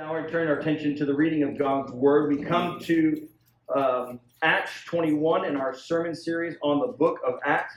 Now 0.00 0.18
we 0.18 0.26
turn 0.30 0.48
our 0.48 0.58
attention 0.58 0.96
to 0.96 1.04
the 1.04 1.12
reading 1.12 1.42
of 1.42 1.58
God's 1.58 1.92
Word. 1.92 2.34
We 2.34 2.42
come 2.42 2.80
to 2.84 3.28
um, 3.76 4.20
Acts 4.40 4.82
21 4.86 5.44
in 5.44 5.58
our 5.58 5.74
sermon 5.74 6.14
series 6.14 6.56
on 6.62 6.80
the 6.80 6.86
book 6.86 7.18
of 7.22 7.34
Acts. 7.44 7.74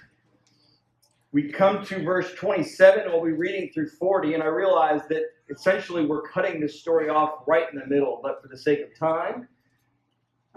We 1.33 1.51
come 1.51 1.85
to 1.87 2.01
verse 2.01 2.33
27, 2.35 3.01
and 3.01 3.11
we'll 3.11 3.25
be 3.25 3.33
reading 3.33 3.71
through 3.73 3.89
40. 3.89 4.35
And 4.35 4.41
I 4.41 4.45
realize 4.45 5.01
that 5.09 5.23
essentially 5.49 6.05
we're 6.05 6.21
cutting 6.21 6.61
this 6.61 6.79
story 6.79 7.09
off 7.09 7.39
right 7.45 7.65
in 7.73 7.77
the 7.77 7.87
middle, 7.87 8.21
but 8.23 8.41
for 8.41 8.47
the 8.47 8.57
sake 8.57 8.79
of 8.79 8.97
time 8.97 9.49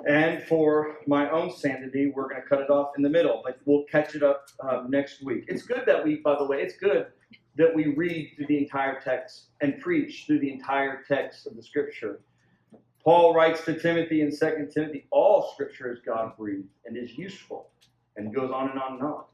and 0.08 0.44
for 0.44 0.98
my 1.08 1.28
own 1.30 1.50
sanity, 1.50 2.12
we're 2.14 2.28
going 2.28 2.42
to 2.42 2.48
cut 2.48 2.60
it 2.60 2.70
off 2.70 2.92
in 2.96 3.02
the 3.02 3.10
middle. 3.10 3.42
But 3.44 3.58
we'll 3.64 3.86
catch 3.90 4.14
it 4.14 4.22
up 4.22 4.46
um, 4.60 4.88
next 4.88 5.20
week. 5.20 5.46
It's 5.48 5.64
good 5.64 5.82
that 5.86 6.04
we, 6.04 6.20
by 6.20 6.36
the 6.38 6.46
way, 6.46 6.62
it's 6.62 6.76
good 6.76 7.06
that 7.56 7.74
we 7.74 7.94
read 7.94 8.32
through 8.36 8.46
the 8.46 8.58
entire 8.58 9.00
text 9.00 9.46
and 9.60 9.80
preach 9.80 10.24
through 10.26 10.40
the 10.40 10.52
entire 10.52 11.02
text 11.08 11.46
of 11.46 11.56
the 11.56 11.62
scripture. 11.62 12.20
Paul 13.02 13.34
writes 13.34 13.64
to 13.64 13.78
Timothy 13.78 14.20
in 14.20 14.30
2 14.30 14.68
Timothy, 14.72 15.06
all 15.10 15.52
scripture 15.54 15.92
is 15.92 16.00
God 16.04 16.36
breathed 16.36 16.68
and 16.84 16.96
is 16.96 17.16
useful, 17.16 17.70
and 18.16 18.34
goes 18.34 18.50
on 18.50 18.70
and 18.70 18.80
on 18.80 18.94
and 18.94 19.02
on. 19.02 19.24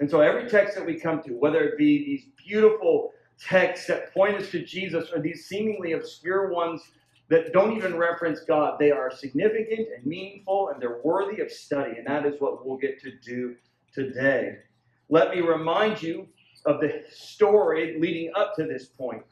And 0.00 0.10
so 0.10 0.20
every 0.20 0.48
text 0.48 0.76
that 0.76 0.84
we 0.84 1.00
come 1.00 1.22
to, 1.22 1.32
whether 1.32 1.62
it 1.62 1.78
be 1.78 2.04
these 2.04 2.26
beautiful 2.36 3.12
texts 3.40 3.86
that 3.86 4.12
point 4.12 4.36
us 4.36 4.50
to 4.50 4.64
Jesus 4.64 5.10
or 5.14 5.20
these 5.20 5.46
seemingly 5.46 5.92
obscure 5.92 6.50
ones 6.50 6.82
that 7.28 7.52
don't 7.52 7.76
even 7.76 7.96
reference 7.96 8.40
God, 8.40 8.78
they 8.78 8.90
are 8.90 9.10
significant 9.10 9.88
and 9.96 10.04
meaningful 10.04 10.68
and 10.68 10.80
they're 10.80 11.00
worthy 11.02 11.40
of 11.40 11.50
study. 11.50 11.96
And 11.96 12.06
that 12.06 12.26
is 12.26 12.40
what 12.40 12.64
we'll 12.64 12.76
get 12.76 13.00
to 13.02 13.12
do 13.24 13.56
today. 13.92 14.58
Let 15.08 15.30
me 15.30 15.40
remind 15.40 16.02
you 16.02 16.28
of 16.66 16.80
the 16.80 17.04
story 17.10 17.98
leading 18.00 18.32
up 18.34 18.54
to 18.56 18.64
this 18.64 18.86
point. 18.86 19.22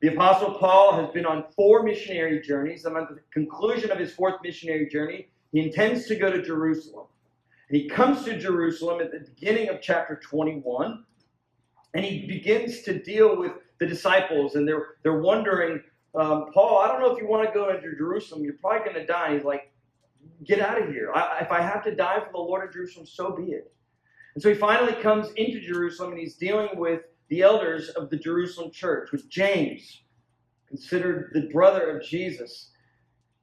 The 0.00 0.08
Apostle 0.08 0.54
Paul 0.54 0.94
has 1.00 1.10
been 1.12 1.26
on 1.26 1.44
four 1.54 1.82
missionary 1.82 2.40
journeys. 2.40 2.84
And 2.84 2.96
at 2.96 3.08
the 3.08 3.20
conclusion 3.32 3.90
of 3.90 3.98
his 3.98 4.12
fourth 4.12 4.36
missionary 4.42 4.88
journey, 4.88 5.28
he 5.52 5.60
intends 5.60 6.06
to 6.06 6.16
go 6.16 6.30
to 6.30 6.42
Jerusalem. 6.42 7.06
And 7.68 7.80
he 7.80 7.88
comes 7.88 8.24
to 8.24 8.38
Jerusalem 8.38 9.00
at 9.00 9.10
the 9.10 9.20
beginning 9.20 9.68
of 9.68 9.80
chapter 9.80 10.16
21, 10.22 11.04
and 11.94 12.04
he 12.04 12.26
begins 12.26 12.82
to 12.82 13.02
deal 13.02 13.36
with 13.36 13.52
the 13.78 13.86
disciples, 13.86 14.54
and 14.54 14.68
they're, 14.68 14.96
they're 15.02 15.20
wondering, 15.20 15.82
um, 16.14 16.52
Paul, 16.52 16.78
I 16.78 16.88
don't 16.88 17.00
know 17.00 17.12
if 17.12 17.20
you 17.20 17.26
want 17.26 17.46
to 17.46 17.52
go 17.52 17.70
into 17.70 17.96
Jerusalem. 17.96 18.44
You're 18.44 18.54
probably 18.54 18.90
going 18.90 19.00
to 19.00 19.06
die. 19.06 19.34
He's 19.34 19.44
like, 19.44 19.72
get 20.44 20.60
out 20.60 20.80
of 20.80 20.88
here. 20.88 21.12
I, 21.12 21.40
if 21.40 21.50
I 21.50 21.60
have 21.60 21.82
to 21.84 21.94
die 21.94 22.20
for 22.20 22.32
the 22.32 22.38
Lord 22.38 22.66
of 22.66 22.72
Jerusalem, 22.72 23.06
so 23.06 23.32
be 23.32 23.52
it. 23.52 23.72
And 24.36 24.42
so 24.42 24.50
he 24.50 24.54
finally 24.54 24.92
comes 24.92 25.30
into 25.36 25.60
Jerusalem 25.60 26.10
and 26.10 26.20
he's 26.20 26.34
dealing 26.34 26.68
with 26.74 27.00
the 27.30 27.40
elders 27.40 27.88
of 27.88 28.10
the 28.10 28.18
Jerusalem 28.18 28.70
church, 28.70 29.10
with 29.10 29.30
James, 29.30 30.02
considered 30.68 31.30
the 31.32 31.48
brother 31.50 31.96
of 31.96 32.04
Jesus. 32.04 32.68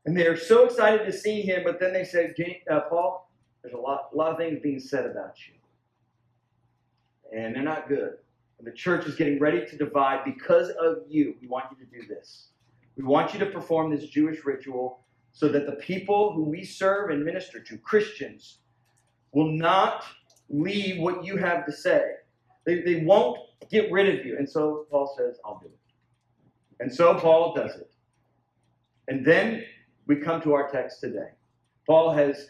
And 0.06 0.16
they're 0.16 0.38
so 0.38 0.66
excited 0.66 1.04
to 1.08 1.12
see 1.12 1.42
him, 1.42 1.64
but 1.64 1.80
then 1.80 1.94
they 1.94 2.04
say, 2.04 2.36
uh, 2.70 2.82
Paul, 2.82 3.32
there's 3.64 3.74
a 3.74 3.78
lot, 3.78 4.10
a 4.14 4.16
lot 4.16 4.34
of 4.34 4.38
things 4.38 4.60
being 4.62 4.80
said 4.80 5.08
about 5.08 5.34
you. 5.48 5.56
And 7.36 7.56
they're 7.56 7.64
not 7.64 7.90
good. 7.90 8.18
And 8.60 8.68
the 8.68 8.72
church 8.72 9.08
is 9.08 9.16
getting 9.16 9.40
ready 9.40 9.66
to 9.66 9.76
divide 9.76 10.24
because 10.24 10.70
of 10.80 10.98
you. 11.10 11.34
We 11.42 11.48
want 11.48 11.66
you 11.72 11.84
to 11.84 11.92
do 11.92 12.06
this. 12.08 12.50
We 12.98 13.04
want 13.04 13.34
you 13.34 13.40
to 13.40 13.48
perform 13.48 13.90
this 13.90 14.06
Jewish 14.10 14.46
ritual 14.46 15.00
so 15.32 15.48
that 15.48 15.66
the 15.66 15.78
people 15.78 16.34
who 16.34 16.44
we 16.44 16.64
serve 16.64 17.10
and 17.10 17.26
minister 17.26 17.60
to, 17.62 17.80
Christians, 17.80 18.60
will 19.32 19.52
not 19.52 20.06
leave 20.54 21.02
what 21.02 21.26
you 21.26 21.36
have 21.38 21.66
to 21.66 21.72
say. 21.72 22.04
They, 22.66 22.82
they 22.82 23.04
won't 23.04 23.40
get 23.70 23.92
rid 23.92 24.20
of 24.20 24.26
you. 24.26 24.38
And 24.38 24.50
so 24.50 24.86
Paul 24.90 25.14
says, 25.18 25.38
I'll 25.44 25.60
do 25.60 25.68
it. 25.68 25.80
And 26.80 26.94
so 26.94 27.16
Paul 27.16 27.54
does 27.56 27.76
it. 27.76 27.90
And 29.08 29.26
then 29.26 29.66
we 30.06 30.18
come 30.18 30.42
to 30.42 30.54
our 30.54 30.70
text 30.70 31.02
today. 31.02 31.30
Paul 31.88 32.14
has 32.14 32.48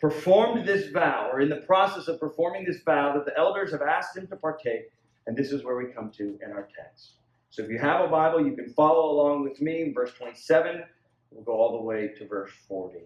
performed 0.00 0.66
this 0.66 0.90
vow, 0.90 1.30
or 1.32 1.40
in 1.40 1.48
the 1.48 1.56
process 1.56 2.08
of 2.08 2.20
performing 2.20 2.64
this 2.64 2.82
vow, 2.82 3.14
that 3.14 3.24
the 3.24 3.36
elders 3.38 3.72
have 3.72 3.82
asked 3.82 4.16
him 4.16 4.26
to 4.28 4.36
partake. 4.36 4.90
And 5.26 5.36
this 5.36 5.52
is 5.52 5.64
where 5.64 5.76
we 5.76 5.86
come 5.86 6.10
to 6.18 6.38
in 6.44 6.52
our 6.52 6.68
text. 6.76 7.14
So 7.50 7.62
if 7.62 7.70
you 7.70 7.78
have 7.78 8.04
a 8.04 8.08
Bible, 8.08 8.46
you 8.46 8.54
can 8.54 8.72
follow 8.74 9.10
along 9.10 9.44
with 9.44 9.60
me. 9.60 9.82
In 9.82 9.94
verse 9.94 10.12
27, 10.12 10.82
we'll 11.30 11.44
go 11.44 11.52
all 11.52 11.78
the 11.78 11.84
way 11.84 12.08
to 12.18 12.26
verse 12.26 12.50
40. 12.68 12.98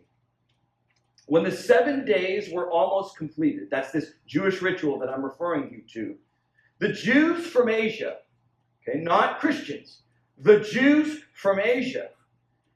When 1.27 1.45
the 1.45 1.53
seven 1.53 2.05
days 2.05 2.53
were 2.53 2.71
almost 2.71 3.17
completed, 3.17 3.69
that's 3.71 3.93
this 3.93 4.13
Jewish 4.27 4.61
ritual 4.61 4.99
that 4.99 5.09
I'm 5.09 5.25
referring 5.25 5.71
you 5.71 5.83
to, 5.93 6.17
the 6.79 6.93
Jews 6.93 7.47
from 7.47 7.69
Asia, 7.69 8.17
okay, 8.83 8.99
not 8.99 9.39
Christians, 9.39 10.03
the 10.39 10.61
Jews 10.61 11.23
from 11.35 11.61
Asia, 11.61 12.09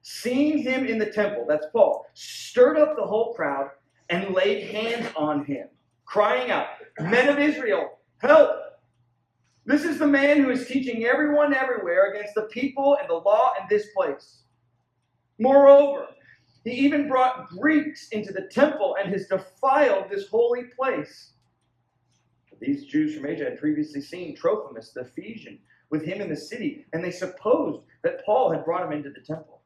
seeing 0.03 0.59
him 0.59 0.87
in 0.87 0.99
the 0.99 1.11
temple, 1.11 1.45
that's 1.49 1.67
Paul, 1.73 2.07
stirred 2.15 2.79
up 2.79 2.97
the 2.97 3.05
whole 3.05 3.35
crowd 3.35 3.71
and 4.09 4.33
laid 4.33 4.71
hands 4.71 5.09
on 5.17 5.45
him, 5.45 5.67
crying 6.05 6.51
out, 6.51 6.69
Men 7.01 7.29
of 7.29 7.39
Israel, 7.39 7.99
help! 8.19 8.51
This 9.65 9.85
is 9.85 9.99
the 9.99 10.07
man 10.07 10.41
who 10.41 10.51
is 10.51 10.69
teaching 10.69 11.05
everyone 11.05 11.53
everywhere 11.53 12.13
against 12.13 12.37
the 12.37 12.43
people 12.43 12.97
and 13.01 13.11
the 13.11 13.15
law 13.15 13.53
in 13.61 13.67
this 13.69 13.89
place. 13.97 14.43
Moreover, 15.41 16.07
he 16.67 16.73
even 16.73 17.07
brought 17.07 17.49
Greeks 17.49 18.09
into 18.09 18.33
the 18.33 18.49
temple 18.49 18.97
and 19.01 19.13
has 19.13 19.29
defiled 19.29 20.11
this 20.11 20.27
holy 20.29 20.65
place. 20.65 21.31
These 22.61 22.87
Jews 22.87 23.15
from 23.15 23.27
Asia 23.27 23.45
had 23.45 23.61
previously 23.61 24.01
seen 24.01 24.35
Trophimus 24.35 24.91
the 24.91 25.03
Ephesian 25.03 25.61
with 25.91 26.03
him 26.03 26.21
in 26.21 26.29
the 26.29 26.37
city, 26.37 26.85
and 26.93 27.05
they 27.05 27.13
supposed 27.13 27.83
that 28.03 28.25
Paul 28.25 28.51
had 28.51 28.65
brought 28.65 28.85
him 28.85 28.93
into 28.93 29.11
the 29.11 29.21
temple. 29.21 29.61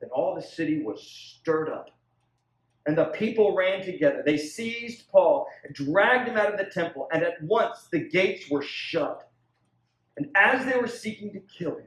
Then 0.00 0.10
all 0.10 0.34
the 0.34 0.42
city 0.42 0.82
was 0.82 1.00
stirred 1.02 1.70
up, 1.70 1.88
and 2.84 2.98
the 2.98 3.06
people 3.06 3.56
ran 3.56 3.82
together. 3.82 4.22
They 4.26 4.36
seized 4.36 5.08
Paul 5.10 5.46
and 5.64 5.74
dragged 5.74 6.28
him 6.28 6.36
out 6.36 6.52
of 6.52 6.58
the 6.58 6.70
temple, 6.70 7.08
and 7.12 7.22
at 7.22 7.42
once 7.42 7.88
the 7.90 8.08
gates 8.10 8.50
were 8.50 8.62
shut. 8.62 9.30
And 10.18 10.28
as 10.34 10.66
they 10.66 10.78
were 10.78 10.88
seeking 10.88 11.32
to 11.32 11.40
kill 11.40 11.76
him, 11.76 11.86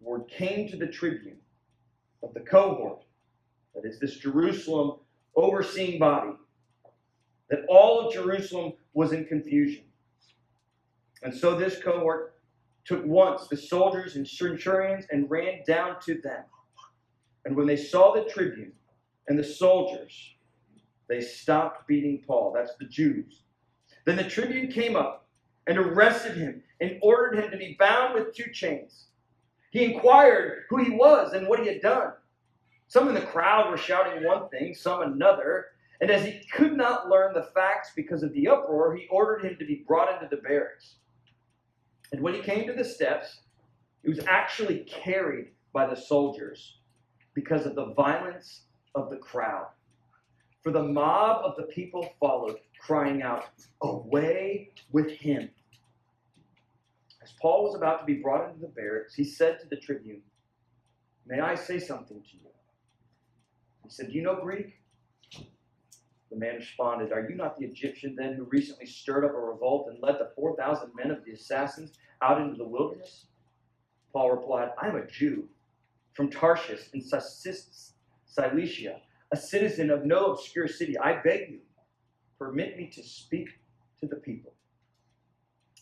word 0.00 0.28
came 0.28 0.66
to 0.68 0.78
the 0.78 0.86
tribune 0.86 1.36
of 2.22 2.34
the 2.34 2.40
cohort, 2.40 3.02
that 3.74 3.84
is 3.84 3.98
this 3.98 4.16
Jerusalem 4.16 4.98
overseeing 5.36 5.98
body, 5.98 6.32
that 7.48 7.64
all 7.68 8.06
of 8.06 8.12
Jerusalem 8.12 8.72
was 8.94 9.12
in 9.12 9.24
confusion. 9.24 9.84
And 11.22 11.34
so 11.34 11.54
this 11.54 11.82
cohort 11.82 12.34
took 12.84 13.04
once 13.04 13.48
the 13.48 13.56
soldiers 13.56 14.16
and 14.16 14.26
centurions 14.26 15.04
and 15.10 15.30
ran 15.30 15.60
down 15.66 15.96
to 16.06 16.20
them. 16.20 16.44
And 17.44 17.56
when 17.56 17.66
they 17.66 17.76
saw 17.76 18.12
the 18.12 18.28
tribune 18.30 18.72
and 19.28 19.38
the 19.38 19.44
soldiers, 19.44 20.34
they 21.08 21.20
stopped 21.20 21.86
beating 21.86 22.22
Paul. 22.26 22.52
That's 22.54 22.74
the 22.78 22.86
Jews. 22.86 23.42
Then 24.06 24.16
the 24.16 24.24
tribune 24.24 24.70
came 24.70 24.96
up 24.96 25.28
and 25.66 25.78
arrested 25.78 26.36
him 26.36 26.62
and 26.80 26.98
ordered 27.02 27.38
him 27.38 27.50
to 27.50 27.56
be 27.56 27.76
bound 27.78 28.14
with 28.14 28.34
two 28.34 28.50
chains. 28.50 29.06
He 29.70 29.84
inquired 29.84 30.64
who 30.68 30.78
he 30.78 30.90
was 30.90 31.32
and 31.32 31.46
what 31.46 31.60
he 31.60 31.68
had 31.68 31.80
done. 31.80 32.12
Some 32.88 33.08
in 33.08 33.14
the 33.14 33.20
crowd 33.20 33.70
were 33.70 33.76
shouting 33.76 34.24
one 34.24 34.48
thing, 34.48 34.74
some 34.74 35.02
another. 35.02 35.66
And 36.00 36.10
as 36.10 36.24
he 36.24 36.42
could 36.52 36.76
not 36.76 37.08
learn 37.08 37.34
the 37.34 37.48
facts 37.54 37.92
because 37.94 38.22
of 38.22 38.32
the 38.32 38.48
uproar, 38.48 38.96
he 38.96 39.06
ordered 39.10 39.44
him 39.44 39.56
to 39.58 39.64
be 39.64 39.84
brought 39.86 40.12
into 40.12 40.34
the 40.34 40.42
barracks. 40.42 40.96
And 42.12 42.20
when 42.20 42.34
he 42.34 42.40
came 42.40 42.66
to 42.66 42.72
the 42.72 42.84
steps, 42.84 43.42
he 44.02 44.08
was 44.08 44.20
actually 44.26 44.80
carried 44.80 45.50
by 45.72 45.86
the 45.86 45.94
soldiers 45.94 46.78
because 47.34 47.66
of 47.66 47.76
the 47.76 47.92
violence 47.94 48.62
of 48.94 49.10
the 49.10 49.18
crowd. 49.18 49.66
For 50.62 50.72
the 50.72 50.82
mob 50.82 51.44
of 51.44 51.56
the 51.56 51.72
people 51.72 52.12
followed, 52.18 52.56
crying 52.80 53.22
out, 53.22 53.44
Away 53.82 54.72
with 54.90 55.10
him! 55.10 55.50
As 57.22 57.32
Paul 57.40 57.64
was 57.64 57.74
about 57.74 58.00
to 58.00 58.04
be 58.06 58.14
brought 58.14 58.48
into 58.48 58.60
the 58.60 58.68
barracks, 58.68 59.14
he 59.14 59.24
said 59.24 59.60
to 59.60 59.66
the 59.68 59.76
tribune, 59.76 60.22
May 61.26 61.40
I 61.40 61.54
say 61.54 61.78
something 61.78 62.22
to 62.22 62.36
you? 62.36 62.50
He 63.84 63.90
said, 63.90 64.08
Do 64.08 64.12
you 64.12 64.22
know 64.22 64.40
Greek? 64.40 64.74
The 66.30 66.36
man 66.36 66.56
responded, 66.56 67.12
Are 67.12 67.28
you 67.28 67.34
not 67.34 67.58
the 67.58 67.66
Egyptian 67.66 68.14
then 68.16 68.34
who 68.34 68.44
recently 68.44 68.86
stirred 68.86 69.24
up 69.24 69.32
a 69.34 69.38
revolt 69.38 69.88
and 69.90 70.00
led 70.02 70.14
the 70.14 70.30
4,000 70.34 70.92
men 70.94 71.10
of 71.10 71.24
the 71.24 71.32
assassins 71.32 71.92
out 72.22 72.40
into 72.40 72.56
the 72.56 72.64
wilderness? 72.64 73.26
Paul 74.12 74.30
replied, 74.30 74.70
I 74.80 74.88
am 74.88 74.96
a 74.96 75.06
Jew 75.06 75.48
from 76.14 76.30
Tarsus 76.30 76.88
in 76.92 77.02
Cilicia, 78.26 79.00
a 79.32 79.36
citizen 79.36 79.90
of 79.90 80.04
no 80.04 80.32
obscure 80.32 80.68
city. 80.68 80.98
I 80.98 81.20
beg 81.22 81.50
you, 81.50 81.60
permit 82.38 82.76
me 82.76 82.90
to 82.94 83.02
speak 83.02 83.48
to 84.00 84.06
the 84.06 84.16
people. 84.16 84.54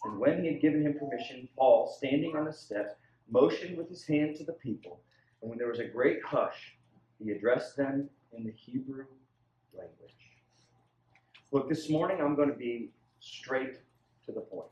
And 0.05 0.17
when 0.35 0.45
he 0.45 0.53
had 0.53 0.61
given 0.61 0.83
him 0.83 0.99
permission, 0.99 1.49
Paul, 1.57 1.93
standing 1.97 2.37
on 2.37 2.45
the 2.45 2.53
steps, 2.53 2.95
motioned 3.31 3.77
with 3.77 3.89
his 3.89 4.07
hand 4.07 4.37
to 4.37 4.45
the 4.45 4.53
people. 4.53 5.01
And 5.41 5.51
when 5.51 5.59
there 5.59 5.69
was 5.69 5.79
a 5.79 5.85
great 5.85 6.19
hush, 6.25 6.77
he 7.19 7.31
addressed 7.31 7.77
them 7.77 8.09
in 8.37 8.45
the 8.45 8.53
Hebrew 8.53 9.05
language. 9.73 10.15
Look, 11.53 11.69
this 11.69 11.89
morning 11.89 12.19
I'm 12.21 12.35
going 12.37 12.51
to 12.51 12.57
be 12.57 12.91
straight 13.21 13.79
to 14.27 14.33
the 14.33 14.41
point. 14.41 14.69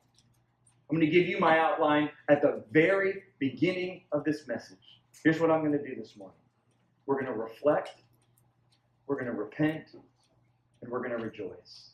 I'm 0.88 0.96
going 0.96 1.10
to 1.10 1.12
give 1.12 1.26
you 1.26 1.40
my 1.40 1.58
outline 1.58 2.10
at 2.28 2.42
the 2.42 2.64
very 2.70 3.22
beginning 3.38 4.02
of 4.12 4.24
this 4.24 4.46
message. 4.46 5.00
Here's 5.24 5.40
what 5.40 5.50
I'm 5.50 5.60
going 5.60 5.72
to 5.72 5.84
do 5.84 5.96
this 5.96 6.16
morning 6.16 6.38
we're 7.06 7.14
going 7.14 7.26
to 7.26 7.32
reflect, 7.32 8.02
we're 9.06 9.14
going 9.14 9.26
to 9.26 9.32
repent, 9.32 9.94
and 10.82 10.90
we're 10.90 10.98
going 10.98 11.16
to 11.16 11.24
rejoice. 11.24 11.90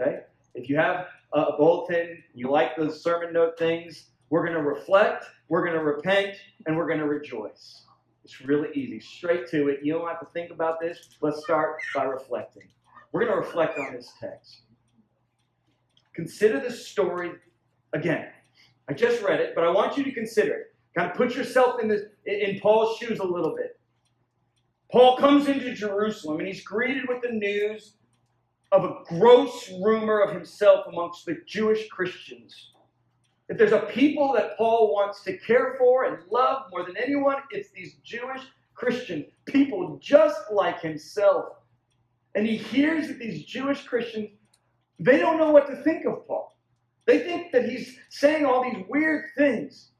Okay? 0.00 0.20
If 0.56 0.70
you 0.70 0.76
have 0.76 1.06
a 1.34 1.52
bulletin, 1.56 2.22
you 2.34 2.50
like 2.50 2.76
those 2.76 3.02
sermon 3.02 3.32
note 3.32 3.58
things, 3.58 4.06
we're 4.30 4.42
going 4.42 4.56
to 4.56 4.62
reflect, 4.62 5.26
we're 5.48 5.64
going 5.64 5.78
to 5.78 5.84
repent, 5.84 6.36
and 6.66 6.76
we're 6.76 6.86
going 6.86 6.98
to 6.98 7.06
rejoice. 7.06 7.82
It's 8.24 8.40
really 8.40 8.70
easy. 8.74 8.98
Straight 8.98 9.46
to 9.50 9.68
it. 9.68 9.80
You 9.82 9.92
don't 9.92 10.08
have 10.08 10.18
to 10.20 10.26
think 10.32 10.50
about 10.50 10.80
this. 10.80 11.10
Let's 11.20 11.44
start 11.44 11.76
by 11.94 12.04
reflecting. 12.04 12.68
We're 13.12 13.20
going 13.20 13.32
to 13.32 13.38
reflect 13.38 13.78
on 13.78 13.92
this 13.94 14.10
text. 14.18 14.62
Consider 16.14 16.58
the 16.58 16.72
story 16.72 17.32
again. 17.92 18.28
I 18.88 18.94
just 18.94 19.22
read 19.22 19.40
it, 19.40 19.54
but 19.54 19.62
I 19.62 19.70
want 19.70 19.98
you 19.98 20.04
to 20.04 20.12
consider 20.12 20.54
it. 20.54 20.74
Kind 20.96 21.10
of 21.10 21.16
put 21.16 21.36
yourself 21.36 21.80
in 21.82 21.88
this 21.88 22.02
in 22.24 22.58
Paul's 22.60 22.96
shoes 22.96 23.18
a 23.18 23.24
little 23.24 23.54
bit. 23.54 23.78
Paul 24.90 25.18
comes 25.18 25.48
into 25.48 25.74
Jerusalem 25.74 26.38
and 26.38 26.48
he's 26.48 26.64
greeted 26.64 27.06
with 27.08 27.20
the 27.20 27.28
news 27.28 27.95
of 28.72 28.84
a 28.84 28.96
gross 29.08 29.70
rumor 29.82 30.20
of 30.20 30.34
himself 30.34 30.86
amongst 30.88 31.24
the 31.26 31.36
Jewish 31.46 31.88
Christians. 31.88 32.72
If 33.48 33.58
there's 33.58 33.72
a 33.72 33.86
people 33.86 34.32
that 34.34 34.56
Paul 34.56 34.92
wants 34.92 35.22
to 35.24 35.38
care 35.38 35.76
for 35.78 36.04
and 36.04 36.18
love 36.30 36.64
more 36.72 36.84
than 36.84 36.96
anyone, 36.96 37.36
it's 37.50 37.70
these 37.70 37.94
Jewish 38.02 38.42
Christians, 38.74 39.26
people 39.46 39.98
just 40.02 40.38
like 40.52 40.80
himself. 40.80 41.46
And 42.34 42.46
he 42.46 42.56
hears 42.56 43.08
that 43.08 43.18
these 43.18 43.44
Jewish 43.44 43.84
Christians, 43.84 44.30
they 44.98 45.18
don't 45.18 45.38
know 45.38 45.52
what 45.52 45.68
to 45.68 45.76
think 45.82 46.04
of 46.04 46.26
Paul. 46.26 46.58
They 47.06 47.20
think 47.20 47.52
that 47.52 47.68
he's 47.68 47.96
saying 48.10 48.44
all 48.44 48.62
these 48.62 48.84
weird 48.88 49.26
things. 49.36 49.92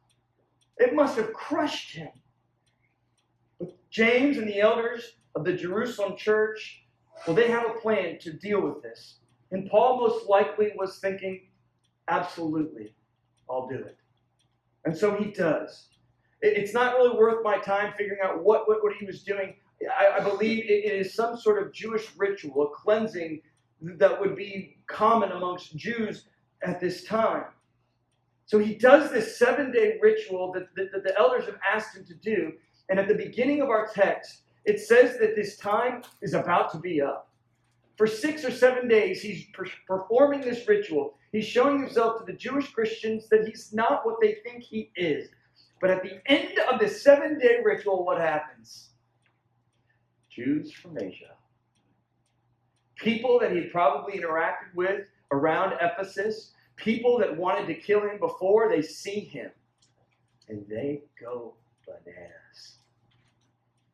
It 0.78 0.94
must 0.94 1.16
have 1.16 1.32
crushed 1.32 1.94
him. 1.94 2.10
But 3.58 3.74
James 3.90 4.36
and 4.38 4.48
the 4.48 4.60
elders 4.60 5.12
of 5.34 5.44
the 5.44 5.52
Jerusalem 5.52 6.16
church, 6.16 6.85
well, 7.26 7.36
they 7.36 7.48
have 7.48 7.66
a 7.66 7.80
plan 7.80 8.18
to 8.20 8.32
deal 8.32 8.60
with 8.60 8.82
this. 8.82 9.18
And 9.52 9.70
Paul 9.70 9.98
most 9.98 10.28
likely 10.28 10.72
was 10.76 10.98
thinking, 10.98 11.42
absolutely. 12.08 12.94
I'll 13.48 13.68
do 13.68 13.76
it. 13.76 13.96
And 14.84 14.96
so 14.96 15.16
he 15.16 15.30
does. 15.30 15.88
It's 16.42 16.74
not 16.74 16.94
really 16.94 17.16
worth 17.16 17.42
my 17.42 17.58
time 17.58 17.92
figuring 17.96 18.20
out 18.22 18.42
what, 18.42 18.68
what, 18.68 18.82
what 18.82 18.92
he 18.98 19.06
was 19.06 19.22
doing. 19.22 19.54
I, 19.98 20.20
I 20.20 20.20
believe 20.20 20.64
it 20.64 20.92
is 20.92 21.14
some 21.14 21.36
sort 21.36 21.62
of 21.62 21.72
Jewish 21.72 22.08
ritual, 22.16 22.62
a 22.62 22.70
cleansing 22.70 23.40
that 23.80 24.20
would 24.20 24.36
be 24.36 24.78
common 24.86 25.32
amongst 25.32 25.76
Jews 25.76 26.26
at 26.62 26.80
this 26.80 27.04
time. 27.04 27.44
So 28.46 28.58
he 28.58 28.74
does 28.74 29.10
this 29.10 29.38
seven 29.38 29.72
day 29.72 29.98
ritual 30.00 30.52
that, 30.52 30.68
that, 30.76 30.92
that, 30.92 31.02
the 31.02 31.18
elders 31.18 31.46
have 31.46 31.58
asked 31.72 31.96
him 31.96 32.04
to 32.04 32.14
do. 32.14 32.52
And 32.88 33.00
at 33.00 33.08
the 33.08 33.14
beginning 33.14 33.60
of 33.60 33.68
our 33.68 33.88
text, 33.92 34.42
it 34.66 34.80
says 34.80 35.18
that 35.18 35.36
this 35.36 35.56
time 35.56 36.02
is 36.20 36.34
about 36.34 36.72
to 36.72 36.78
be 36.78 37.00
up. 37.00 37.30
For 37.96 38.06
six 38.06 38.44
or 38.44 38.50
seven 38.50 38.88
days, 38.88 39.22
he's 39.22 39.46
per- 39.54 39.66
performing 39.86 40.42
this 40.42 40.68
ritual. 40.68 41.14
He's 41.32 41.46
showing 41.46 41.80
himself 41.80 42.18
to 42.18 42.24
the 42.30 42.36
Jewish 42.36 42.70
Christians 42.72 43.28
that 43.28 43.46
he's 43.46 43.72
not 43.72 44.04
what 44.04 44.20
they 44.20 44.38
think 44.44 44.62
he 44.62 44.90
is. 44.96 45.30
But 45.80 45.90
at 45.90 46.02
the 46.02 46.20
end 46.26 46.58
of 46.70 46.80
the 46.80 46.88
seven 46.88 47.38
day 47.38 47.58
ritual, 47.64 48.04
what 48.04 48.20
happens? 48.20 48.90
Jews 50.28 50.72
from 50.72 50.98
Asia, 50.98 51.32
people 52.96 53.38
that 53.38 53.52
he'd 53.52 53.72
probably 53.72 54.18
interacted 54.18 54.74
with 54.74 55.06
around 55.30 55.74
Ephesus, 55.80 56.52
people 56.76 57.18
that 57.18 57.34
wanted 57.34 57.66
to 57.68 57.74
kill 57.74 58.02
him 58.02 58.18
before 58.18 58.68
they 58.68 58.82
see 58.82 59.20
him, 59.20 59.50
and 60.48 60.66
they 60.68 61.04
go 61.18 61.54
bananas. 61.86 62.76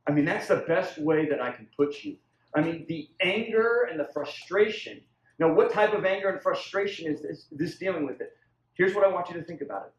I 0.08 0.12
mean, 0.12 0.24
that's 0.24 0.48
the 0.48 0.64
best 0.68 0.98
way 0.98 1.28
that 1.28 1.40
I 1.40 1.50
can 1.52 1.68
put 1.76 2.02
you. 2.04 2.16
I 2.54 2.60
mean, 2.60 2.84
the 2.88 3.08
anger 3.20 3.88
and 3.90 3.98
the 3.98 4.08
frustration. 4.12 5.00
Now, 5.38 5.52
what 5.52 5.72
type 5.72 5.94
of 5.94 6.04
anger 6.04 6.28
and 6.28 6.42
frustration 6.42 7.10
is 7.10 7.22
this, 7.22 7.46
this 7.50 7.78
dealing 7.78 8.04
with 8.04 8.20
it? 8.20 8.36
Here's 8.74 8.94
what 8.94 9.04
I 9.04 9.08
want 9.08 9.28
you 9.28 9.34
to 9.34 9.42
think 9.42 9.60
about 9.60 9.86
it. 9.86 9.92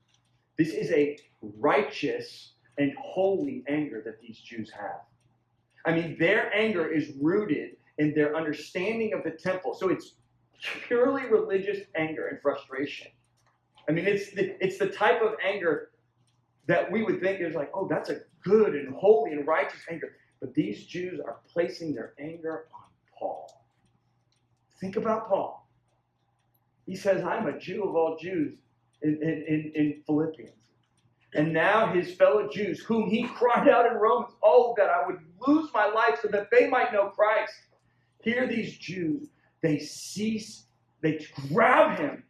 This 0.63 0.73
is 0.73 0.91
a 0.91 1.17
righteous 1.41 2.53
and 2.77 2.93
holy 2.99 3.63
anger 3.67 4.01
that 4.05 4.19
these 4.21 4.39
Jews 4.39 4.71
have. 4.71 5.01
I 5.85 5.93
mean, 5.93 6.17
their 6.19 6.53
anger 6.55 6.87
is 6.87 7.11
rooted 7.19 7.77
in 7.97 8.13
their 8.13 8.35
understanding 8.35 9.13
of 9.13 9.23
the 9.23 9.31
temple. 9.31 9.73
So 9.73 9.89
it's 9.89 10.13
purely 10.87 11.25
religious 11.25 11.79
anger 11.95 12.27
and 12.27 12.41
frustration. 12.41 13.07
I 13.89 13.91
mean, 13.91 14.05
it's 14.05 14.31
the, 14.31 14.55
it's 14.63 14.77
the 14.77 14.87
type 14.87 15.21
of 15.21 15.33
anger 15.45 15.89
that 16.67 16.91
we 16.91 17.03
would 17.03 17.21
think 17.21 17.41
is 17.41 17.55
like, 17.55 17.71
oh, 17.73 17.87
that's 17.87 18.09
a 18.09 18.21
good 18.43 18.75
and 18.75 18.93
holy 18.95 19.31
and 19.31 19.47
righteous 19.47 19.81
anger. 19.89 20.15
But 20.39 20.53
these 20.53 20.85
Jews 20.85 21.19
are 21.19 21.37
placing 21.51 21.93
their 21.93 22.13
anger 22.19 22.65
on 22.73 22.89
Paul. 23.17 23.65
Think 24.79 24.97
about 24.97 25.29
Paul. 25.29 25.67
He 26.85 26.95
says, 26.95 27.23
I'm 27.23 27.47
a 27.47 27.57
Jew 27.57 27.83
of 27.83 27.95
all 27.95 28.17
Jews 28.19 28.55
in, 29.01 29.19
in, 29.21 29.71
in 29.75 30.03
Philippians. 30.05 30.51
And 31.35 31.51
now 31.51 31.91
his 31.91 32.13
fellow 32.13 32.47
Jews, 32.47 32.79
whom 32.79 33.09
he 33.09 33.23
cried 33.23 33.67
out 33.67 33.85
in 33.85 33.93
Romans, 33.93 34.33
oh, 34.43 34.73
that 34.77 34.89
I 34.89 35.05
would 35.05 35.19
lose 35.47 35.69
my 35.73 35.87
life 35.87 36.19
so 36.21 36.27
that 36.27 36.49
they 36.51 36.69
might 36.69 36.93
know 36.93 37.09
Christ. 37.09 37.53
Here, 38.21 38.47
these 38.47 38.77
Jews, 38.77 39.29
they 39.61 39.79
cease, 39.79 40.65
they 41.01 41.25
grab 41.49 41.97
him. 41.99 42.23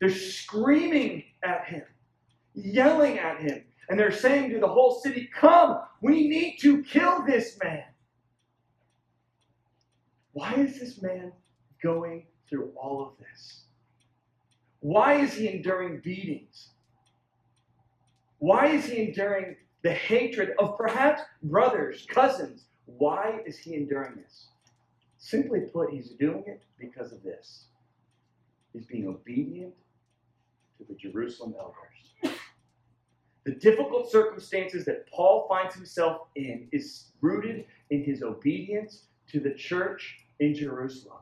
They're 0.00 0.10
screaming 0.10 1.24
at 1.44 1.66
him, 1.66 1.82
yelling 2.54 3.18
at 3.18 3.40
him. 3.40 3.64
And 3.88 3.98
they're 3.98 4.12
saying 4.12 4.50
to 4.50 4.60
the 4.60 4.68
whole 4.68 5.00
city, 5.00 5.28
Come, 5.34 5.80
we 6.00 6.28
need 6.28 6.58
to 6.60 6.82
kill 6.82 7.24
this 7.26 7.58
man. 7.62 7.84
Why 10.32 10.54
is 10.54 10.78
this 10.80 11.02
man 11.02 11.32
going 11.82 12.26
through 12.48 12.72
all 12.76 13.02
of 13.02 13.12
this? 13.18 13.64
Why 14.80 15.14
is 15.14 15.34
he 15.34 15.48
enduring 15.48 16.00
beatings? 16.00 16.70
Why 18.38 18.66
is 18.66 18.86
he 18.86 19.02
enduring 19.02 19.56
the 19.82 19.92
hatred 19.92 20.54
of 20.58 20.76
perhaps 20.76 21.22
brothers, 21.42 22.06
cousins? 22.08 22.64
Why 22.86 23.40
is 23.46 23.58
he 23.58 23.74
enduring 23.74 24.16
this? 24.16 24.48
Simply 25.18 25.60
put, 25.60 25.90
he's 25.90 26.10
doing 26.10 26.44
it 26.46 26.62
because 26.80 27.12
of 27.12 27.22
this. 27.22 27.66
He's 28.72 28.86
being 28.86 29.06
obedient 29.06 29.74
to 30.78 30.84
the 30.84 30.94
Jerusalem 30.94 31.54
elders. 31.60 31.91
The 33.44 33.52
difficult 33.52 34.10
circumstances 34.10 34.84
that 34.84 35.10
Paul 35.10 35.46
finds 35.48 35.74
himself 35.74 36.28
in 36.36 36.68
is 36.72 37.12
rooted 37.20 37.66
in 37.90 38.04
his 38.04 38.22
obedience 38.22 39.06
to 39.28 39.40
the 39.40 39.52
church 39.54 40.18
in 40.38 40.54
Jerusalem. 40.54 41.18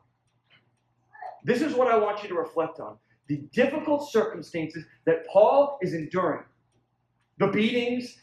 This 1.45 1.63
is 1.63 1.75
what 1.75 1.89
I 1.89 1.97
want 1.97 2.23
you 2.23 2.29
to 2.29 2.35
reflect 2.35 2.81
on. 2.81 2.97
The 3.29 3.39
difficult 3.53 4.11
circumstances 4.11 4.85
that 5.07 5.27
Paul 5.29 5.79
is 5.81 5.95
enduring 5.95 6.45
the 7.39 7.47
beatings, 7.47 8.19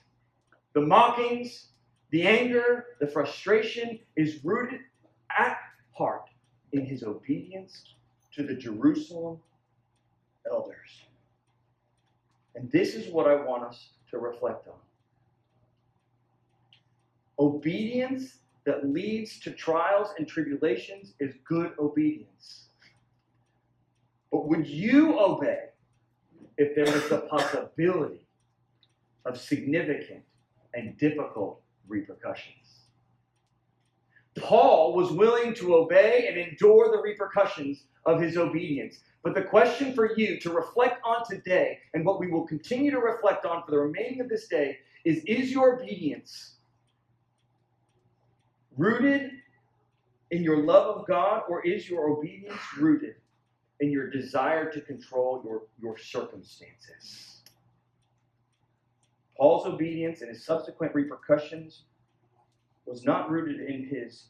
the 0.73 0.81
mockings, 0.81 1.69
the 2.11 2.21
anger, 2.21 2.85
the 2.99 3.07
frustration 3.07 3.99
is 4.15 4.43
rooted 4.45 4.81
at 5.37 5.57
heart 5.91 6.29
in 6.73 6.85
his 6.85 7.03
obedience 7.03 7.95
to 8.33 8.43
the 8.43 8.53
Jerusalem 8.53 9.39
elders. 10.49 11.06
And 12.57 12.71
this 12.71 12.95
is 12.95 13.13
what 13.13 13.27
I 13.27 13.35
want 13.35 13.63
us 13.63 13.89
to 14.09 14.17
reflect 14.17 14.67
on. 14.67 14.73
Obedience 17.37 18.39
that 18.65 18.89
leads 18.89 19.39
to 19.41 19.51
trials 19.51 20.09
and 20.17 20.27
tribulations 20.27 21.13
is 21.19 21.35
good 21.47 21.73
obedience. 21.77 22.69
But 24.31 24.47
would 24.47 24.65
you 24.65 25.19
obey 25.19 25.65
if 26.57 26.75
there 26.75 26.91
was 26.91 27.07
the 27.09 27.19
possibility 27.29 28.25
of 29.25 29.39
significant 29.39 30.23
and 30.73 30.97
difficult 30.97 31.61
repercussions? 31.87 32.86
Paul 34.39 34.93
was 34.93 35.11
willing 35.11 35.53
to 35.55 35.75
obey 35.75 36.27
and 36.27 36.37
endure 36.37 36.91
the 36.91 37.01
repercussions 37.01 37.85
of 38.05 38.21
his 38.21 38.37
obedience. 38.37 38.99
But 39.23 39.35
the 39.35 39.43
question 39.43 39.93
for 39.93 40.15
you 40.17 40.39
to 40.39 40.51
reflect 40.51 41.01
on 41.03 41.25
today, 41.29 41.79
and 41.93 42.05
what 42.05 42.19
we 42.19 42.27
will 42.27 42.47
continue 42.47 42.91
to 42.91 42.99
reflect 42.99 43.45
on 43.45 43.63
for 43.63 43.71
the 43.71 43.79
remaining 43.79 44.21
of 44.21 44.29
this 44.29 44.47
day, 44.47 44.77
is 45.05 45.23
Is 45.25 45.51
your 45.51 45.81
obedience 45.81 46.55
rooted 48.77 49.31
in 50.31 50.43
your 50.43 50.63
love 50.63 50.97
of 50.97 51.07
God, 51.07 51.43
or 51.49 51.65
is 51.65 51.89
your 51.89 52.09
obedience 52.09 52.61
rooted 52.77 53.15
in 53.79 53.91
your 53.91 54.09
desire 54.09 54.71
to 54.71 54.81
control 54.81 55.41
your, 55.43 55.63
your 55.81 55.97
circumstances? 55.97 57.41
Paul's 59.37 59.67
obedience 59.67 60.21
and 60.21 60.29
his 60.29 60.43
subsequent 60.43 60.93
repercussions 60.95 61.83
was 62.87 63.03
not 63.03 63.29
rooted 63.29 63.59
in 63.59 63.85
his 63.85 64.27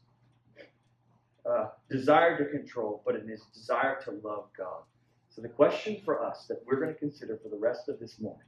uh, 1.50 1.68
desire 1.90 2.38
to 2.38 2.46
control, 2.46 3.02
but 3.06 3.16
in 3.16 3.28
his 3.28 3.44
desire 3.54 4.00
to 4.04 4.12
love 4.24 4.46
God. 4.58 4.82
So 5.30 5.42
the 5.42 5.50
question 5.50 6.02
for 6.04 6.24
us 6.24 6.46
that 6.50 6.62
we're 6.66 6.80
going 6.80 6.94
to 6.94 7.00
consider 7.00 7.40
for 7.42 7.50
the 7.50 7.58
rest 7.58 7.88
of 7.88 8.00
this 8.00 8.20
morning 8.20 8.48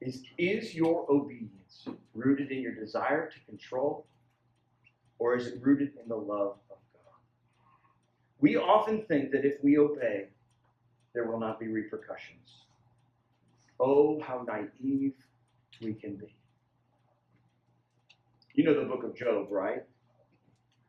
is 0.00 0.22
Is 0.38 0.74
your 0.74 1.10
obedience 1.10 1.86
rooted 2.14 2.52
in 2.52 2.60
your 2.62 2.74
desire 2.74 3.28
to 3.28 3.40
control, 3.46 4.06
or 5.18 5.36
is 5.36 5.48
it 5.48 5.60
rooted 5.60 5.92
in 6.00 6.08
the 6.08 6.16
love 6.16 6.56
of 6.70 6.78
God? 6.92 7.18
We 8.38 8.56
often 8.56 9.02
think 9.06 9.32
that 9.32 9.44
if 9.44 9.54
we 9.62 9.76
obey, 9.78 10.28
there 11.14 11.28
will 11.28 11.40
not 11.40 11.58
be 11.58 11.66
repercussions. 11.66 12.64
Oh, 13.80 14.20
how 14.20 14.46
naive 14.46 15.14
we 15.82 15.94
can 15.94 16.16
be. 16.16 16.34
You 18.58 18.64
know 18.64 18.74
the 18.74 18.86
book 18.86 19.04
of 19.04 19.14
Job, 19.14 19.52
right? 19.52 19.84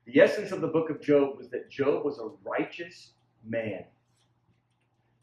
The 0.08 0.20
essence 0.20 0.52
of 0.52 0.60
the 0.60 0.68
book 0.68 0.90
of 0.90 1.00
Job 1.00 1.38
was 1.38 1.50
that 1.50 1.70
Job 1.70 2.04
was 2.04 2.18
a 2.18 2.30
righteous 2.44 3.12
man, 3.46 3.84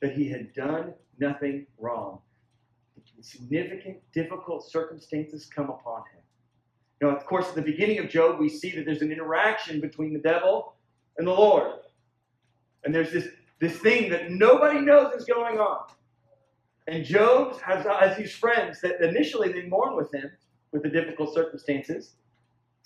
that 0.01 0.13
he 0.13 0.29
had 0.29 0.55
done 0.55 0.95
nothing 1.19 1.67
wrong. 1.77 2.21
Significant, 3.21 3.97
difficult 4.13 4.71
circumstances 4.71 5.47
come 5.47 5.71
upon 5.71 6.03
him. 6.15 6.23
Now, 7.01 7.17
of 7.17 7.27
course, 7.27 7.49
at 7.49 7.57
the 7.57 7.63
beginning 7.63 7.99
of 7.99 8.09
Job, 8.09 8.39
we 8.39 8.49
see 8.49 8.71
that 8.77 8.85
there's 8.87 9.03
an 9.03 9.11
interaction 9.11 9.81
between 9.81 10.13
the 10.13 10.21
devil 10.21 10.77
and 11.19 11.27
the 11.27 11.33
Lord. 11.33 11.81
And 12.85 12.95
there's 12.95 13.11
this, 13.11 13.27
this 13.59 13.77
thing 13.79 14.09
that 14.11 14.31
nobody 14.31 14.81
knows 14.81 15.15
is 15.15 15.25
going 15.25 15.59
on. 15.59 15.89
And 16.87 17.05
Job 17.05 17.61
has, 17.63 17.85
has 17.85 18.17
these 18.17 18.37
friends 18.37 18.81
that 18.83 19.01
initially 19.01 19.51
they 19.51 19.63
mourn 19.63 19.97
with 19.97 20.15
him 20.15 20.31
with 20.71 20.85
the 20.85 20.91
difficult 20.91 21.35
circumstances. 21.35 22.15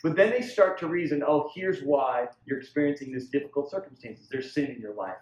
But 0.03 0.17
then 0.17 0.31
they 0.31 0.41
start 0.41 0.79
to 0.79 0.87
reason, 0.87 1.23
oh, 1.27 1.51
here's 1.55 1.83
why 1.83 2.29
you're 2.47 2.59
experiencing 2.59 3.13
this 3.13 3.27
difficult 3.27 3.71
circumstances. 3.71 4.29
There's 4.31 4.55
sin 4.55 4.67
in 4.67 4.81
your 4.81 4.95
life. 4.95 5.19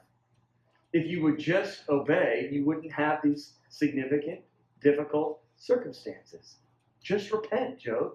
If 0.93 1.07
you 1.07 1.23
would 1.23 1.39
just 1.39 1.83
obey, 1.89 2.49
you 2.53 2.65
wouldn't 2.65 2.93
have 2.93 3.19
these 3.23 3.55
significant, 3.69 4.41
difficult 4.81 5.41
circumstances. 5.57 6.57
Just 7.03 7.33
repent, 7.33 7.79
Job. 7.79 8.13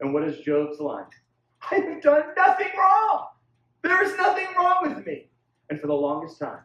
And 0.00 0.14
what 0.14 0.22
is 0.22 0.44
Job's 0.44 0.78
line? 0.78 1.06
I 1.70 1.76
have 1.76 2.02
done 2.02 2.22
nothing 2.36 2.70
wrong. 2.78 3.26
There 3.82 4.02
is 4.04 4.16
nothing 4.16 4.46
wrong 4.56 4.94
with 4.94 5.04
me. 5.06 5.28
And 5.70 5.80
for 5.80 5.88
the 5.88 5.94
longest 5.94 6.38
time. 6.38 6.60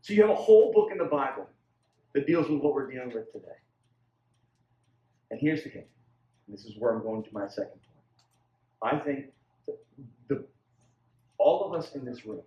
So 0.00 0.12
you 0.12 0.22
have 0.22 0.30
a 0.30 0.34
whole 0.34 0.72
book 0.72 0.90
in 0.90 0.98
the 0.98 1.04
Bible 1.04 1.46
that 2.14 2.26
deals 2.26 2.48
with 2.48 2.60
what 2.60 2.74
we're 2.74 2.90
dealing 2.90 3.12
with 3.14 3.30
today. 3.32 3.46
And 5.30 5.38
here's 5.40 5.62
the 5.62 5.70
thing. 5.70 5.86
This 6.48 6.64
is 6.64 6.76
where 6.76 6.92
I'm 6.92 7.02
going 7.02 7.22
to 7.22 7.30
my 7.32 7.46
second 7.46 7.78
I 8.82 8.98
think 8.98 9.26
the, 10.28 10.44
all 11.38 11.64
of 11.64 11.78
us 11.78 11.94
in 11.94 12.04
this 12.04 12.26
room 12.26 12.42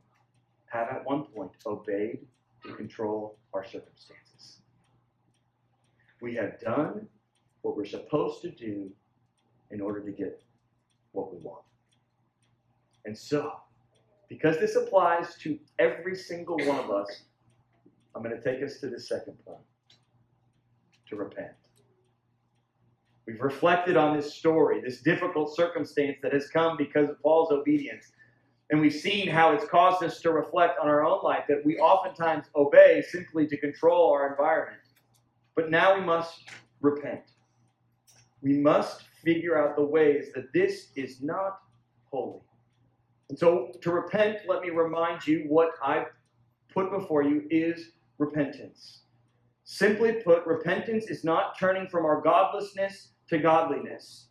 have 0.67 0.89
at 0.89 1.05
one 1.05 1.23
point 1.23 1.51
obeyed 1.65 2.19
to 2.65 2.73
control 2.73 3.37
our 3.53 3.63
circumstances. 3.63 4.59
We 6.21 6.35
have 6.35 6.59
done 6.59 7.07
what 7.61 7.77
we're 7.77 7.85
supposed 7.85 8.41
to 8.41 8.51
do 8.51 8.91
in 9.71 9.81
order 9.81 10.01
to 10.01 10.11
get 10.11 10.43
what 11.13 11.33
we 11.33 11.39
want. 11.39 11.63
And 13.05 13.17
so, 13.17 13.53
because 14.27 14.57
this 14.59 14.75
applies 14.75 15.35
to 15.41 15.57
every 15.79 16.15
single 16.15 16.57
one 16.57 16.79
of 16.79 16.91
us, 16.91 17.23
I'm 18.15 18.23
going 18.23 18.35
to 18.35 18.41
take 18.41 18.63
us 18.63 18.79
to 18.79 18.89
the 18.89 18.99
second 18.99 19.33
point 19.45 19.59
to 21.09 21.15
repent. 21.15 21.64
We've 23.27 23.41
reflected 23.41 23.97
on 23.97 24.15
this 24.15 24.35
story, 24.35 24.81
this 24.81 25.01
difficult 25.01 25.55
circumstance 25.55 26.17
that 26.21 26.33
has 26.33 26.47
come 26.47 26.77
because 26.77 27.09
of 27.09 27.21
Paul's 27.21 27.51
obedience. 27.51 28.11
And 28.69 28.79
we've 28.79 28.93
seen 28.93 29.27
how 29.27 29.51
it's 29.51 29.65
caused 29.65 30.03
us 30.03 30.21
to 30.21 30.31
reflect 30.31 30.79
on 30.79 30.87
our 30.87 31.03
own 31.03 31.23
life, 31.23 31.45
that 31.47 31.65
we 31.65 31.77
oftentimes 31.77 32.45
obey 32.55 33.03
simply 33.07 33.47
to 33.47 33.57
control 33.57 34.11
our 34.11 34.29
environment. 34.29 34.81
But 35.55 35.69
now 35.69 35.95
we 35.97 36.01
must 36.01 36.49
repent. 36.81 37.31
We 38.41 38.53
must 38.53 39.03
figure 39.23 39.57
out 39.57 39.75
the 39.75 39.85
ways 39.85 40.27
that 40.35 40.53
this 40.53 40.89
is 40.95 41.21
not 41.21 41.59
holy. 42.11 42.41
And 43.29 43.39
so, 43.39 43.71
to 43.81 43.91
repent, 43.91 44.39
let 44.47 44.61
me 44.61 44.69
remind 44.69 45.25
you 45.25 45.45
what 45.47 45.71
I've 45.83 46.07
put 46.71 46.91
before 46.91 47.23
you 47.23 47.43
is 47.49 47.91
repentance. 48.19 49.01
Simply 49.63 50.13
put, 50.23 50.45
repentance 50.45 51.05
is 51.07 51.23
not 51.23 51.57
turning 51.57 51.87
from 51.87 52.05
our 52.05 52.21
godlessness 52.21 53.13
to 53.29 53.37
godliness. 53.37 54.27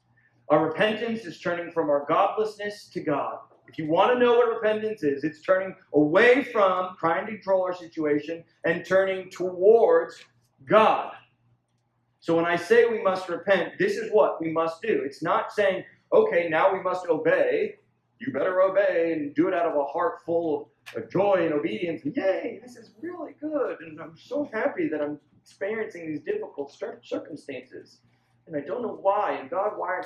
Our 0.50 0.66
repentance 0.68 1.24
is 1.24 1.40
turning 1.40 1.70
from 1.72 1.88
our 1.88 2.04
godlessness 2.08 2.88
to 2.92 3.00
God. 3.00 3.38
If 3.66 3.78
you 3.78 3.88
want 3.88 4.12
to 4.12 4.18
know 4.18 4.34
what 4.34 4.54
repentance 4.54 5.02
is, 5.02 5.24
it's 5.24 5.40
turning 5.40 5.74
away 5.94 6.44
from 6.44 6.96
trying 6.98 7.26
to 7.26 7.32
control 7.32 7.62
our 7.62 7.74
situation 7.74 8.44
and 8.64 8.84
turning 8.84 9.30
towards 9.30 10.22
God. 10.68 11.12
So 12.20 12.36
when 12.36 12.44
I 12.44 12.56
say 12.56 12.86
we 12.86 13.02
must 13.02 13.28
repent, 13.28 13.72
this 13.78 13.96
is 13.96 14.12
what 14.12 14.40
we 14.40 14.50
must 14.50 14.80
do. 14.82 15.02
It's 15.04 15.22
not 15.22 15.52
saying, 15.52 15.84
okay, 16.12 16.48
now 16.48 16.72
we 16.72 16.80
must 16.80 17.06
obey. 17.06 17.76
You 18.20 18.32
better 18.32 18.62
obey 18.62 19.12
and 19.12 19.34
do 19.34 19.48
it 19.48 19.54
out 19.54 19.66
of 19.66 19.76
a 19.76 19.84
heart 19.84 20.22
full 20.24 20.70
of 20.94 21.10
joy 21.10 21.44
and 21.44 21.52
obedience. 21.52 22.02
Yay, 22.04 22.60
this 22.62 22.76
is 22.76 22.92
really 23.00 23.32
good. 23.40 23.78
And 23.80 24.00
I'm 24.00 24.16
so 24.16 24.48
happy 24.52 24.88
that 24.88 25.02
I'm 25.02 25.18
experiencing 25.42 26.06
these 26.06 26.20
difficult 26.20 26.74
circumstances 27.02 28.00
and 28.46 28.56
I 28.56 28.60
don't 28.60 28.82
know 28.82 28.98
why. 29.00 29.38
And 29.40 29.50
God, 29.50 29.72
why 29.76 30.02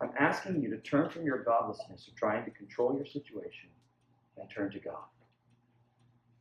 I'm 0.00 0.12
asking 0.18 0.62
you 0.62 0.70
to 0.70 0.78
turn 0.78 1.10
from 1.10 1.24
your 1.24 1.42
godlessness 1.42 2.08
of 2.08 2.16
trying 2.16 2.44
to 2.44 2.50
control 2.50 2.94
your 2.96 3.06
situation 3.06 3.68
and 4.38 4.48
turn 4.48 4.70
to 4.72 4.78
God. 4.78 5.04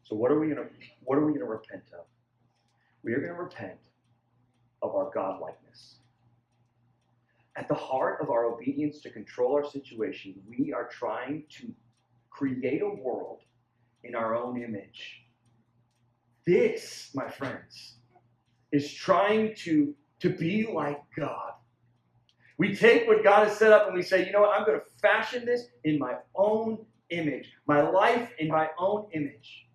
So 0.03 0.15
what 0.15 0.31
are 0.31 0.39
we 0.39 0.49
gonna 0.49 0.67
what 1.03 1.17
are 1.17 1.25
we 1.25 1.33
gonna 1.33 1.45
repent 1.45 1.83
of? 1.93 2.05
We 3.03 3.13
are 3.13 3.19
gonna 3.19 3.33
repent 3.33 3.79
of 4.81 4.95
our 4.95 5.11
godlikeness. 5.15 5.95
At 7.55 7.67
the 7.67 7.75
heart 7.75 8.21
of 8.21 8.29
our 8.29 8.45
obedience 8.45 9.01
to 9.01 9.09
control 9.09 9.55
our 9.55 9.65
situation, 9.65 10.35
we 10.47 10.71
are 10.71 10.87
trying 10.87 11.43
to 11.59 11.73
create 12.29 12.81
a 12.81 12.89
world 12.89 13.41
in 14.03 14.15
our 14.15 14.35
own 14.35 14.61
image. 14.61 15.23
This, 16.47 17.11
my 17.13 17.29
friends, 17.29 17.95
is 18.71 18.91
trying 18.93 19.53
to 19.55 19.93
to 20.19 20.29
be 20.29 20.67
like 20.71 21.01
God. 21.17 21.53
We 22.57 22.75
take 22.75 23.07
what 23.07 23.23
God 23.23 23.47
has 23.47 23.57
set 23.57 23.71
up 23.71 23.87
and 23.87 23.95
we 23.95 24.01
say, 24.01 24.25
you 24.25 24.33
know 24.33 24.41
what, 24.41 24.57
I'm 24.57 24.65
going 24.65 24.79
to 24.79 24.85
fashion 25.01 25.45
this 25.45 25.67
in 25.85 25.97
my 25.97 26.15
own 26.35 26.85
image, 27.09 27.49
my 27.65 27.81
life 27.89 28.29
in 28.37 28.49
my 28.49 28.69
own 28.77 29.07
image. 29.13 29.67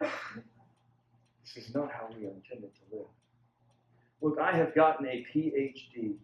This 1.54 1.66
is 1.66 1.74
not 1.74 1.92
how 1.92 2.08
we 2.08 2.24
are 2.24 2.30
intended 2.30 2.70
to 2.74 2.96
live. 2.96 3.06
Look, 4.22 4.38
I 4.38 4.56
have 4.56 4.74
gotten 4.74 5.06
a 5.06 5.26
PhD 5.34 6.14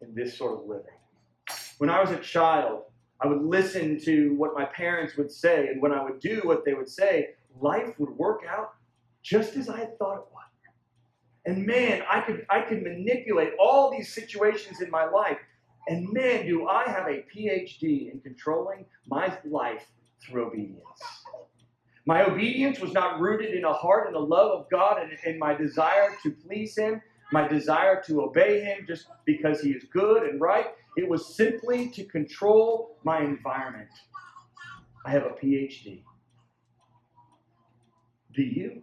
in 0.00 0.14
this 0.14 0.38
sort 0.38 0.60
of 0.60 0.68
living. 0.68 0.84
When 1.78 1.90
I 1.90 2.00
was 2.00 2.10
a 2.10 2.18
child, 2.18 2.82
I 3.20 3.26
would 3.26 3.42
listen 3.42 3.98
to 4.04 4.34
what 4.34 4.54
my 4.54 4.64
parents 4.64 5.16
would 5.16 5.32
say, 5.32 5.66
and 5.66 5.82
when 5.82 5.90
I 5.90 6.04
would 6.04 6.20
do 6.20 6.42
what 6.44 6.64
they 6.64 6.74
would 6.74 6.88
say, 6.88 7.30
life 7.60 7.98
would 7.98 8.10
work 8.10 8.42
out 8.48 8.74
just 9.22 9.56
as 9.56 9.68
I 9.68 9.86
thought 9.98 10.18
it 10.18 10.26
would. 10.32 10.47
And 11.48 11.64
man, 11.64 12.02
I 12.06 12.20
could 12.20 12.44
I 12.50 12.60
could 12.60 12.82
manipulate 12.82 13.54
all 13.58 13.90
these 13.90 14.12
situations 14.12 14.82
in 14.82 14.90
my 14.90 15.06
life. 15.06 15.38
And 15.88 16.12
man, 16.12 16.44
do 16.44 16.68
I 16.68 16.84
have 16.84 17.06
a 17.06 17.24
PhD 17.34 18.12
in 18.12 18.20
controlling 18.22 18.84
my 19.06 19.34
life 19.46 19.86
through 20.22 20.48
obedience. 20.48 20.84
My 22.04 22.22
obedience 22.26 22.80
was 22.80 22.92
not 22.92 23.18
rooted 23.18 23.54
in 23.54 23.64
a 23.64 23.72
heart 23.72 24.08
and 24.08 24.16
a 24.16 24.18
love 24.18 24.60
of 24.60 24.66
God 24.70 25.00
and 25.00 25.10
in 25.24 25.38
my 25.38 25.54
desire 25.54 26.10
to 26.22 26.32
please 26.32 26.76
Him, 26.76 27.00
my 27.32 27.48
desire 27.48 28.02
to 28.08 28.24
obey 28.24 28.60
Him 28.60 28.84
just 28.86 29.06
because 29.24 29.62
He 29.62 29.70
is 29.70 29.84
good 29.90 30.24
and 30.24 30.42
right. 30.42 30.66
It 30.98 31.08
was 31.08 31.34
simply 31.34 31.88
to 31.92 32.04
control 32.04 32.98
my 33.04 33.20
environment. 33.22 33.88
I 35.06 35.12
have 35.12 35.24
a 35.24 35.30
PhD. 35.30 36.02
Do 38.34 38.42
you? 38.42 38.82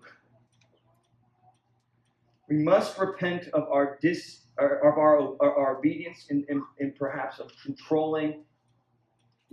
We 2.50 2.58
must 2.58 2.98
repent 3.00 3.48
of 3.54 3.64
our 3.72 3.98
dis 4.02 4.42
of 4.58 4.98
our, 4.98 5.36
our, 5.42 5.58
our 5.58 5.78
obedience 5.78 6.28
and, 6.30 6.46
and, 6.48 6.62
and 6.80 6.96
perhaps 6.96 7.40
of 7.40 7.52
controlling 7.64 8.46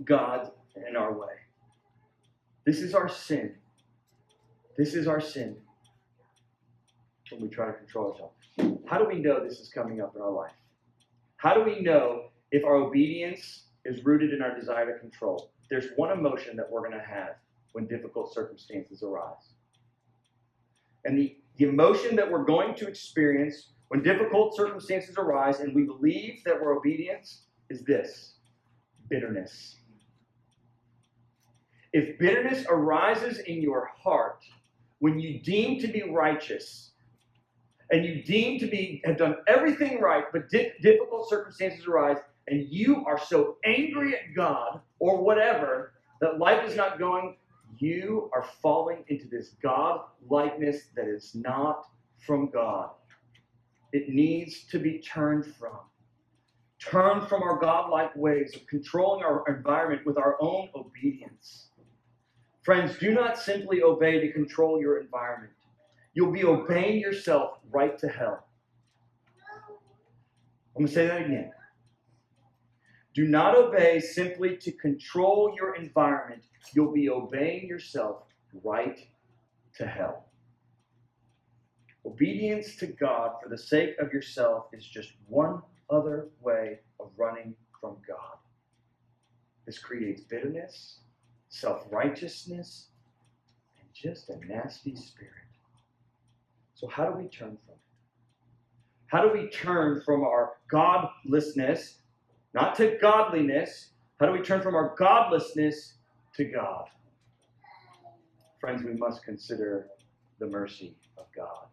God 0.05 0.51
in 0.87 0.95
our 0.95 1.11
way. 1.11 1.33
This 2.65 2.79
is 2.79 2.95
our 2.95 3.09
sin. 3.09 3.55
This 4.77 4.93
is 4.93 5.07
our 5.07 5.19
sin 5.19 5.57
when 7.31 7.41
we 7.41 7.49
try 7.49 7.67
to 7.67 7.73
control 7.73 8.11
ourselves. 8.11 8.81
How 8.87 8.97
do 8.97 9.05
we 9.05 9.19
know 9.19 9.43
this 9.43 9.59
is 9.59 9.69
coming 9.69 10.01
up 10.01 10.15
in 10.15 10.21
our 10.21 10.31
life? 10.31 10.53
How 11.37 11.53
do 11.53 11.63
we 11.63 11.81
know 11.81 12.29
if 12.51 12.63
our 12.63 12.75
obedience 12.75 13.65
is 13.85 14.05
rooted 14.05 14.33
in 14.33 14.41
our 14.41 14.57
desire 14.57 14.91
to 14.93 14.99
control? 14.99 15.51
There's 15.69 15.87
one 15.95 16.11
emotion 16.11 16.55
that 16.57 16.71
we're 16.71 16.87
going 16.87 16.99
to 16.99 17.05
have 17.05 17.35
when 17.73 17.87
difficult 17.87 18.33
circumstances 18.33 19.03
arise. 19.03 19.53
And 21.05 21.17
the 21.17 21.35
the 21.57 21.65
emotion 21.65 22.15
that 22.15 22.29
we're 22.29 22.45
going 22.45 22.75
to 22.75 22.87
experience 22.87 23.73
when 23.89 24.01
difficult 24.01 24.55
circumstances 24.55 25.17
arise 25.17 25.59
and 25.59 25.75
we 25.75 25.83
believe 25.83 26.41
that 26.45 26.59
we're 26.59 26.75
obedience 26.77 27.43
is 27.69 27.83
this 27.83 28.35
bitterness. 29.09 29.77
If 31.91 32.17
bitterness 32.17 32.65
arises 32.69 33.39
in 33.39 33.61
your 33.61 33.91
heart 33.95 34.43
when 34.99 35.19
you 35.19 35.39
deem 35.39 35.79
to 35.81 35.87
be 35.87 36.03
righteous, 36.03 36.91
and 37.91 38.05
you 38.05 38.23
deem 38.23 38.59
to 38.59 38.67
be 38.67 39.01
have 39.05 39.17
done 39.17 39.35
everything 39.47 39.99
right, 39.99 40.23
but 40.31 40.49
di- 40.49 40.71
difficult 40.81 41.29
circumstances 41.29 41.85
arise, 41.85 42.17
and 42.47 42.67
you 42.69 43.05
are 43.05 43.19
so 43.19 43.57
angry 43.65 44.15
at 44.15 44.35
God 44.35 44.81
or 44.99 45.21
whatever 45.23 45.93
that 46.21 46.39
life 46.39 46.67
is 46.67 46.75
not 46.75 46.99
going, 46.99 47.35
you 47.77 48.29
are 48.33 48.45
falling 48.61 49.03
into 49.07 49.27
this 49.27 49.55
God 49.61 50.01
likeness 50.29 50.87
that 50.95 51.07
is 51.07 51.31
not 51.35 51.85
from 52.25 52.49
God. 52.49 52.89
It 53.91 54.09
needs 54.09 54.63
to 54.71 54.79
be 54.79 54.99
turned 54.99 55.45
from. 55.55 55.77
Turn 56.79 57.25
from 57.27 57.43
our 57.43 57.59
godlike 57.59 58.15
ways 58.15 58.55
of 58.55 58.65
controlling 58.67 59.23
our 59.23 59.43
environment 59.47 60.05
with 60.05 60.17
our 60.17 60.35
own 60.41 60.69
obedience. 60.75 61.67
Friends, 62.63 62.97
do 62.97 63.13
not 63.13 63.37
simply 63.37 63.81
obey 63.81 64.19
to 64.19 64.31
control 64.31 64.81
your 64.81 64.99
environment. 64.99 65.53
You'll 66.13 66.31
be 66.31 66.43
obeying 66.43 66.99
yourself 66.99 67.59
right 67.71 67.97
to 67.99 68.07
hell. 68.07 68.47
I'm 70.75 70.85
going 70.85 70.87
to 70.87 70.93
say 70.93 71.07
that 71.07 71.21
again. 71.21 71.51
Do 73.13 73.27
not 73.27 73.55
obey 73.55 73.99
simply 73.99 74.57
to 74.57 74.71
control 74.71 75.53
your 75.55 75.75
environment. 75.75 76.43
You'll 76.73 76.93
be 76.93 77.09
obeying 77.09 77.67
yourself 77.67 78.23
right 78.63 78.99
to 79.77 79.85
hell. 79.85 80.25
Obedience 82.05 82.75
to 82.77 82.87
God 82.87 83.33
for 83.41 83.49
the 83.49 83.57
sake 83.57 83.97
of 83.99 84.11
yourself 84.11 84.65
is 84.73 84.85
just 84.85 85.13
one 85.27 85.61
other 85.89 86.29
way 86.41 86.79
of 86.99 87.11
running 87.15 87.55
from 87.79 87.97
God. 88.07 88.37
This 89.65 89.79
creates 89.79 90.21
bitterness, 90.21 90.99
self 91.49 91.83
righteousness, 91.91 92.87
and 93.79 93.87
just 93.93 94.29
a 94.29 94.45
nasty 94.45 94.95
spirit. 94.95 95.31
So, 96.73 96.87
how 96.87 97.09
do 97.09 97.17
we 97.17 97.29
turn 97.29 97.57
from 97.65 97.75
it? 97.75 97.79
How 99.07 99.21
do 99.21 99.31
we 99.31 99.47
turn 99.49 100.01
from 100.01 100.23
our 100.23 100.53
godlessness, 100.69 101.99
not 102.53 102.75
to 102.77 102.97
godliness? 103.01 103.89
How 104.19 104.27
do 104.27 104.31
we 104.31 104.41
turn 104.41 104.61
from 104.61 104.75
our 104.75 104.95
godlessness 104.97 105.95
to 106.35 106.45
God? 106.45 106.85
Friends, 108.59 108.83
we 108.83 108.93
must 108.93 109.23
consider 109.23 109.87
the 110.39 110.47
mercy 110.47 110.95
of 111.17 111.25
God. 111.35 111.67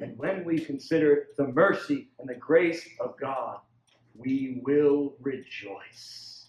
And 0.00 0.16
when 0.16 0.44
we 0.44 0.58
consider 0.58 1.28
the 1.36 1.48
mercy 1.48 2.08
and 2.18 2.28
the 2.28 2.34
grace 2.34 2.88
of 3.00 3.14
God, 3.20 3.58
we 4.14 4.60
will 4.64 5.14
rejoice. 5.20 6.46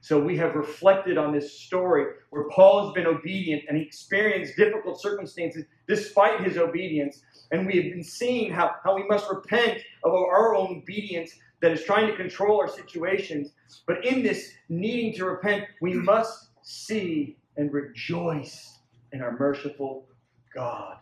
So 0.00 0.18
we 0.18 0.36
have 0.38 0.54
reflected 0.54 1.18
on 1.18 1.32
this 1.32 1.60
story 1.60 2.14
where 2.30 2.48
Paul 2.48 2.86
has 2.86 2.94
been 2.94 3.06
obedient 3.06 3.64
and 3.68 3.76
he 3.76 3.82
experienced 3.82 4.56
difficult 4.56 5.00
circumstances 5.00 5.64
despite 5.86 6.42
his 6.42 6.56
obedience. 6.56 7.22
And 7.52 7.66
we 7.66 7.74
have 7.74 7.92
been 7.92 8.02
seeing 8.02 8.50
how, 8.52 8.76
how 8.82 8.96
we 8.96 9.06
must 9.06 9.30
repent 9.30 9.82
of 10.02 10.12
our 10.12 10.56
own 10.56 10.78
obedience 10.78 11.32
that 11.60 11.72
is 11.72 11.84
trying 11.84 12.06
to 12.06 12.16
control 12.16 12.58
our 12.60 12.68
situations. 12.68 13.52
But 13.86 14.04
in 14.04 14.22
this 14.22 14.52
needing 14.68 15.14
to 15.14 15.26
repent, 15.26 15.64
we 15.80 15.94
must 15.94 16.48
see 16.62 17.36
and 17.56 17.72
rejoice 17.72 18.78
in 19.12 19.20
our 19.20 19.36
merciful 19.38 20.06
God. 20.54 20.96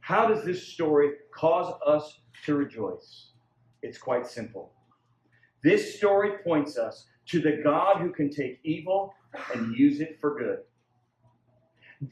How 0.00 0.26
does 0.26 0.44
this 0.44 0.66
story 0.66 1.12
cause 1.32 1.72
us 1.86 2.20
to 2.44 2.56
rejoice? 2.56 3.28
It's 3.82 3.98
quite 3.98 4.26
simple. 4.26 4.72
This 5.62 5.96
story 5.96 6.38
points 6.44 6.76
us 6.76 7.06
to 7.26 7.40
the 7.40 7.60
God 7.62 8.00
who 8.00 8.10
can 8.10 8.30
take 8.30 8.58
evil 8.64 9.14
and 9.54 9.76
use 9.76 10.00
it 10.00 10.18
for 10.20 10.36
good. 10.36 10.58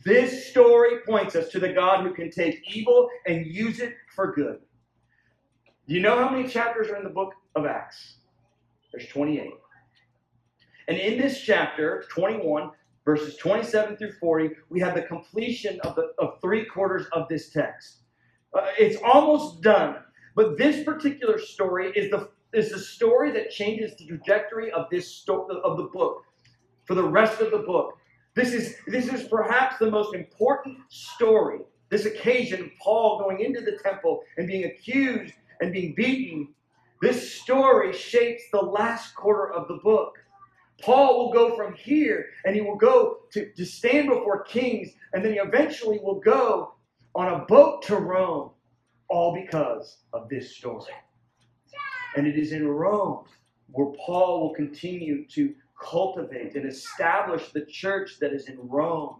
This 0.04 0.46
story 0.46 1.00
points 1.04 1.34
us 1.34 1.48
to 1.48 1.58
the 1.58 1.72
God 1.72 2.04
who 2.04 2.14
can 2.14 2.30
take 2.30 2.62
evil 2.72 3.08
and 3.26 3.44
use 3.44 3.80
it 3.80 3.94
for 4.14 4.32
good. 4.32 4.60
Do 5.90 5.96
you 5.96 6.02
know 6.02 6.16
how 6.16 6.30
many 6.30 6.46
chapters 6.46 6.88
are 6.88 6.94
in 6.94 7.02
the 7.02 7.10
book 7.10 7.34
of 7.56 7.66
Acts? 7.66 8.18
There's 8.92 9.08
28. 9.08 9.50
And 10.86 10.96
in 10.96 11.18
this 11.18 11.42
chapter, 11.42 12.04
21, 12.12 12.70
verses 13.04 13.36
27 13.38 13.96
through 13.96 14.12
40, 14.12 14.50
we 14.68 14.78
have 14.78 14.94
the 14.94 15.02
completion 15.02 15.80
of, 15.80 15.96
the, 15.96 16.12
of 16.20 16.40
three 16.40 16.64
quarters 16.64 17.06
of 17.10 17.26
this 17.28 17.50
text. 17.50 18.02
Uh, 18.56 18.66
it's 18.78 19.02
almost 19.02 19.62
done. 19.62 19.96
But 20.36 20.56
this 20.56 20.84
particular 20.84 21.40
story 21.40 21.90
is 21.96 22.08
the 22.12 22.30
is 22.52 22.70
the 22.70 22.78
story 22.78 23.32
that 23.32 23.50
changes 23.50 23.96
the 23.96 24.06
trajectory 24.06 24.70
of 24.70 24.86
this 24.90 25.08
story 25.08 25.56
of 25.64 25.76
the 25.76 25.88
book 25.92 26.22
for 26.84 26.94
the 26.94 27.02
rest 27.02 27.40
of 27.40 27.50
the 27.50 27.58
book. 27.58 27.98
This 28.36 28.52
is 28.52 28.76
this 28.86 29.12
is 29.12 29.26
perhaps 29.26 29.78
the 29.78 29.90
most 29.90 30.14
important 30.14 30.78
story. 30.88 31.58
This 31.88 32.04
occasion 32.04 32.70
Paul 32.80 33.18
going 33.18 33.40
into 33.40 33.60
the 33.60 33.76
temple 33.82 34.22
and 34.36 34.46
being 34.46 34.66
accused 34.66 35.34
and 35.60 35.72
being 35.72 35.94
beaten. 35.94 36.48
This 37.02 37.32
story 37.34 37.92
shapes 37.92 38.42
the 38.52 38.60
last 38.60 39.14
quarter 39.14 39.52
of 39.52 39.68
the 39.68 39.80
book. 39.82 40.18
Paul 40.82 41.18
will 41.18 41.32
go 41.32 41.56
from 41.56 41.74
here 41.74 42.26
and 42.44 42.54
he 42.54 42.62
will 42.62 42.76
go 42.76 43.18
to, 43.32 43.52
to 43.52 43.64
stand 43.64 44.08
before 44.08 44.44
kings, 44.44 44.90
and 45.12 45.24
then 45.24 45.32
he 45.32 45.38
eventually 45.38 45.98
will 46.02 46.20
go 46.20 46.74
on 47.14 47.28
a 47.28 47.44
boat 47.46 47.82
to 47.82 47.96
Rome, 47.96 48.50
all 49.08 49.34
because 49.34 49.98
of 50.12 50.28
this 50.28 50.56
story. 50.56 50.92
And 52.16 52.26
it 52.26 52.38
is 52.38 52.52
in 52.52 52.66
Rome 52.66 53.24
where 53.72 53.92
Paul 54.04 54.40
will 54.40 54.54
continue 54.54 55.26
to 55.28 55.54
cultivate 55.80 56.54
and 56.54 56.66
establish 56.68 57.50
the 57.50 57.64
church 57.66 58.18
that 58.20 58.32
is 58.32 58.48
in 58.48 58.58
Rome. 58.60 59.16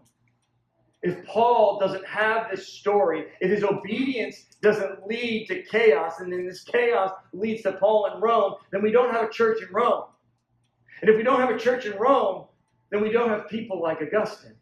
If 1.03 1.25
Paul 1.25 1.79
doesn't 1.79 2.05
have 2.05 2.51
this 2.51 2.67
story, 2.67 3.25
if 3.39 3.49
his 3.49 3.63
obedience 3.63 4.45
doesn't 4.61 5.07
lead 5.07 5.47
to 5.47 5.63
chaos, 5.63 6.19
and 6.19 6.31
then 6.31 6.45
this 6.45 6.63
chaos 6.63 7.11
leads 7.33 7.63
to 7.63 7.73
Paul 7.73 8.13
in 8.13 8.21
Rome, 8.21 8.55
then 8.71 8.83
we 8.83 8.91
don't 8.91 9.11
have 9.11 9.27
a 9.27 9.31
church 9.31 9.61
in 9.61 9.73
Rome. 9.73 10.03
And 11.01 11.09
if 11.09 11.17
we 11.17 11.23
don't 11.23 11.39
have 11.39 11.49
a 11.49 11.57
church 11.57 11.85
in 11.87 11.97
Rome, 11.97 12.45
then 12.91 13.01
we 13.01 13.11
don't 13.11 13.29
have 13.29 13.49
people 13.49 13.81
like 13.81 13.99
Augustine. 14.01 14.55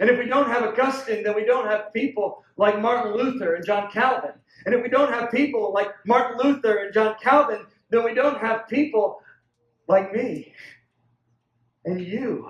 And 0.00 0.10
if 0.10 0.18
we 0.18 0.26
don't 0.26 0.48
have 0.48 0.64
Augustine, 0.64 1.22
then 1.22 1.34
we 1.34 1.44
don't 1.44 1.66
have 1.66 1.92
people 1.94 2.44
like 2.56 2.80
Martin 2.80 3.14
Luther 3.14 3.54
and 3.54 3.64
John 3.64 3.90
Calvin. 3.90 4.32
And 4.66 4.74
if 4.74 4.82
we 4.82 4.88
don't 4.88 5.12
have 5.12 5.30
people 5.30 5.72
like 5.72 5.88
Martin 6.04 6.38
Luther 6.42 6.78
and 6.78 6.92
John 6.92 7.16
Calvin, 7.22 7.64
then 7.90 8.04
we 8.04 8.12
don't 8.12 8.38
have 8.38 8.68
people 8.68 9.20
like 9.88 10.12
me 10.12 10.52
and 11.84 12.00
you. 12.00 12.48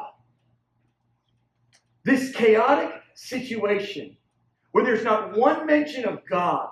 This 2.05 2.35
chaotic 2.35 2.93
situation 3.15 4.17
where 4.73 4.85
there's 4.85 5.05
not 5.05 5.37
one 5.37 5.67
mention 5.67 6.05
of 6.05 6.27
God 6.29 6.69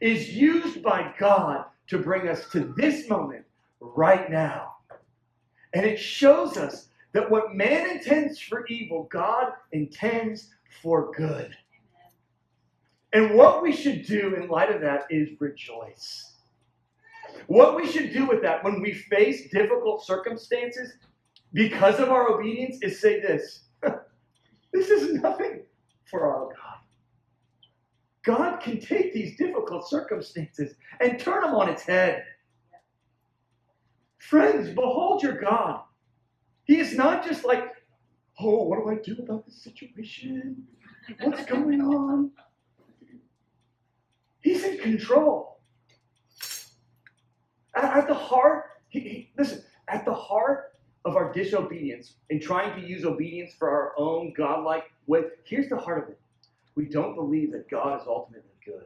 is 0.00 0.30
used 0.34 0.82
by 0.82 1.12
God 1.18 1.66
to 1.88 1.98
bring 1.98 2.28
us 2.28 2.48
to 2.50 2.72
this 2.76 3.08
moment 3.08 3.44
right 3.80 4.30
now. 4.30 4.74
And 5.74 5.84
it 5.84 5.98
shows 5.98 6.56
us 6.56 6.88
that 7.12 7.30
what 7.30 7.54
man 7.54 7.90
intends 7.90 8.38
for 8.38 8.66
evil, 8.66 9.08
God 9.10 9.52
intends 9.72 10.50
for 10.82 11.12
good. 11.12 11.54
And 13.12 13.34
what 13.34 13.62
we 13.62 13.72
should 13.72 14.06
do 14.06 14.34
in 14.34 14.48
light 14.48 14.74
of 14.74 14.80
that 14.82 15.04
is 15.10 15.28
rejoice. 15.40 16.34
What 17.46 17.76
we 17.76 17.90
should 17.90 18.12
do 18.12 18.26
with 18.26 18.42
that 18.42 18.62
when 18.62 18.80
we 18.80 18.92
face 18.92 19.50
difficult 19.50 20.04
circumstances 20.04 20.92
because 21.52 21.98
of 21.98 22.10
our 22.10 22.28
obedience 22.28 22.78
is 22.82 23.00
say 23.00 23.20
this 23.20 23.64
this 24.86 25.02
is 25.02 25.14
nothing 25.14 25.62
for 26.10 26.26
our 26.26 26.46
God. 26.46 26.78
God 28.24 28.60
can 28.60 28.80
take 28.80 29.12
these 29.12 29.36
difficult 29.36 29.88
circumstances 29.88 30.74
and 31.00 31.18
turn 31.18 31.42
them 31.42 31.54
on 31.54 31.68
its 31.68 31.82
head. 31.82 32.24
Friends, 34.18 34.68
behold 34.70 35.22
your 35.22 35.40
God. 35.40 35.80
He 36.64 36.78
is 36.78 36.94
not 36.94 37.24
just 37.24 37.44
like, 37.44 37.64
oh, 38.38 38.64
what 38.64 38.78
do 38.78 38.90
I 38.90 38.96
do 39.02 39.22
about 39.22 39.46
this 39.46 39.62
situation? 39.62 40.64
What's 41.20 41.46
going 41.46 41.80
on? 41.80 42.30
He's 44.40 44.64
in 44.64 44.78
control. 44.78 45.60
At, 47.74 47.84
at 47.98 48.08
the 48.08 48.14
heart, 48.14 48.64
he, 48.88 49.00
he, 49.00 49.32
listen, 49.38 49.62
at 49.88 50.04
the 50.04 50.14
heart 50.14 50.77
of 51.08 51.16
our 51.16 51.32
disobedience 51.32 52.14
and 52.30 52.40
trying 52.40 52.80
to 52.80 52.86
use 52.86 53.04
obedience 53.04 53.52
for 53.58 53.70
our 53.70 53.92
own 53.96 54.32
godlike 54.36 54.84
way, 55.06 55.22
here's 55.44 55.68
the 55.68 55.76
heart 55.76 56.04
of 56.04 56.10
it. 56.10 56.20
We 56.74 56.86
don't 56.86 57.14
believe 57.14 57.52
that 57.52 57.68
God 57.68 58.00
is 58.00 58.06
ultimately 58.06 58.50
good. 58.64 58.84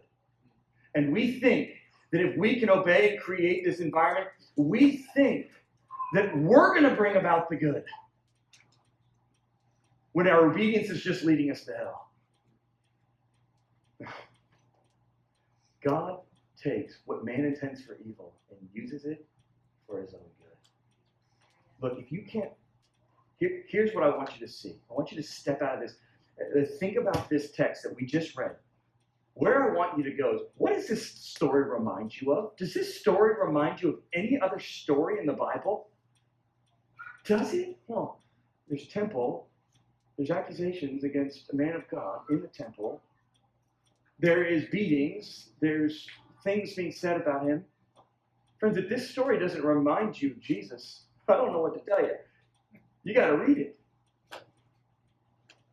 And 0.94 1.12
we 1.12 1.40
think 1.40 1.70
that 2.12 2.20
if 2.20 2.37
we 2.37 2.61
can 2.61 2.70
obey 2.70 3.12
and 3.12 3.20
create 3.20 3.64
this 3.64 3.80
environment, 3.80 4.28
we 4.56 4.98
think 5.14 5.46
that 6.14 6.37
we're 6.38 6.78
going 6.78 6.88
to 6.88 6.94
bring 6.96 7.16
about 7.16 7.48
the 7.50 7.56
good 7.56 7.85
when 10.12 10.28
our 10.28 10.50
obedience 10.50 10.90
is 10.90 11.02
just 11.02 11.24
leading 11.24 11.50
us 11.50 11.64
to 11.64 11.72
hell. 11.72 12.11
God 15.82 16.18
takes 16.62 16.98
what 17.06 17.24
man 17.24 17.44
intends 17.44 17.82
for 17.82 17.98
evil 18.06 18.35
and 18.50 18.61
uses 18.72 19.04
it 19.04 19.26
for 19.87 20.00
his 20.00 20.14
own 20.14 20.20
good. 20.38 20.41
Look, 21.83 21.99
if 21.99 22.12
you 22.12 22.25
can't 22.31 22.51
Here, 23.38 23.64
here's 23.68 23.95
what 23.95 24.05
I 24.05 24.16
want 24.16 24.31
you 24.38 24.47
to 24.47 24.53
see. 24.53 24.77
I 24.90 24.95
want 24.95 25.11
you 25.11 25.16
to 25.16 25.23
step 25.23 25.62
out 25.62 25.75
of 25.75 25.81
this. 25.81 25.97
Uh, 26.40 26.64
think 26.79 26.97
about 26.97 27.29
this 27.29 27.51
text 27.51 27.83
that 27.83 27.95
we 27.95 28.07
just 28.07 28.37
read. 28.37 28.57
Where 29.35 29.71
I 29.71 29.75
want 29.77 29.99
you 29.99 30.05
to 30.05 30.12
go 30.12 30.35
is 30.35 30.40
what 30.57 30.75
does 30.75 30.88
this 30.88 31.11
story 31.11 31.64
remind 31.64 32.21
you 32.21 32.33
of? 32.33 32.57
Does 32.57 32.75
this 32.75 33.01
story 33.01 33.35
remind 33.45 33.83
you 33.83 33.88
of 33.90 33.99
any 34.14 34.38
other 34.40 34.61
story 34.61 35.18
in 35.18 35.27
the 35.27 35.33
Bible? 35.33 35.88
Does 37.25 37.55
it? 37.55 37.79
Well, 37.88 38.21
there's 38.68 38.88
temple, 38.88 39.49
there's 40.16 40.31
accusations 40.31 41.05
against 41.05 41.51
a 41.53 41.57
man 41.57 41.75
of 41.75 41.88
God 41.90 42.21
in 42.31 42.40
the 42.40 42.49
temple, 42.49 43.01
there 44.18 44.45
is 44.45 44.66
beatings, 44.71 45.49
there's 45.61 46.07
things 46.45 46.75
being 46.75 46.92
said 46.92 47.21
about 47.21 47.47
him. 47.47 47.64
Friends, 48.59 48.77
if 48.77 48.88
this 48.88 49.11
story 49.11 49.38
doesn't 49.38 49.64
remind 49.64 50.21
you 50.21 50.31
of 50.33 50.40
Jesus, 50.40 51.07
I 51.28 51.37
don't 51.37 51.52
know 51.52 51.61
what 51.61 51.74
to 51.74 51.80
tell 51.90 52.02
you. 52.02 52.14
You 53.04 53.14
got 53.14 53.28
to 53.28 53.37
read 53.37 53.58
it. 53.58 53.78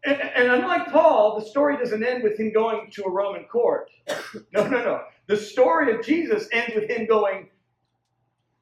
And, 0.05 0.21
and, 0.21 0.49
unlike 0.49 0.87
Paul, 0.87 1.39
the 1.39 1.45
story 1.45 1.77
doesn't 1.77 2.03
end 2.03 2.23
with 2.23 2.39
him 2.39 2.53
going 2.53 2.89
to 2.91 3.03
a 3.03 3.11
Roman 3.11 3.45
court. 3.45 3.89
No, 4.53 4.67
no, 4.67 4.83
no. 4.83 5.01
The 5.27 5.37
story 5.37 5.95
of 5.95 6.05
Jesus 6.05 6.47
ends 6.51 6.75
with 6.75 6.89
him 6.89 7.07
going 7.07 7.49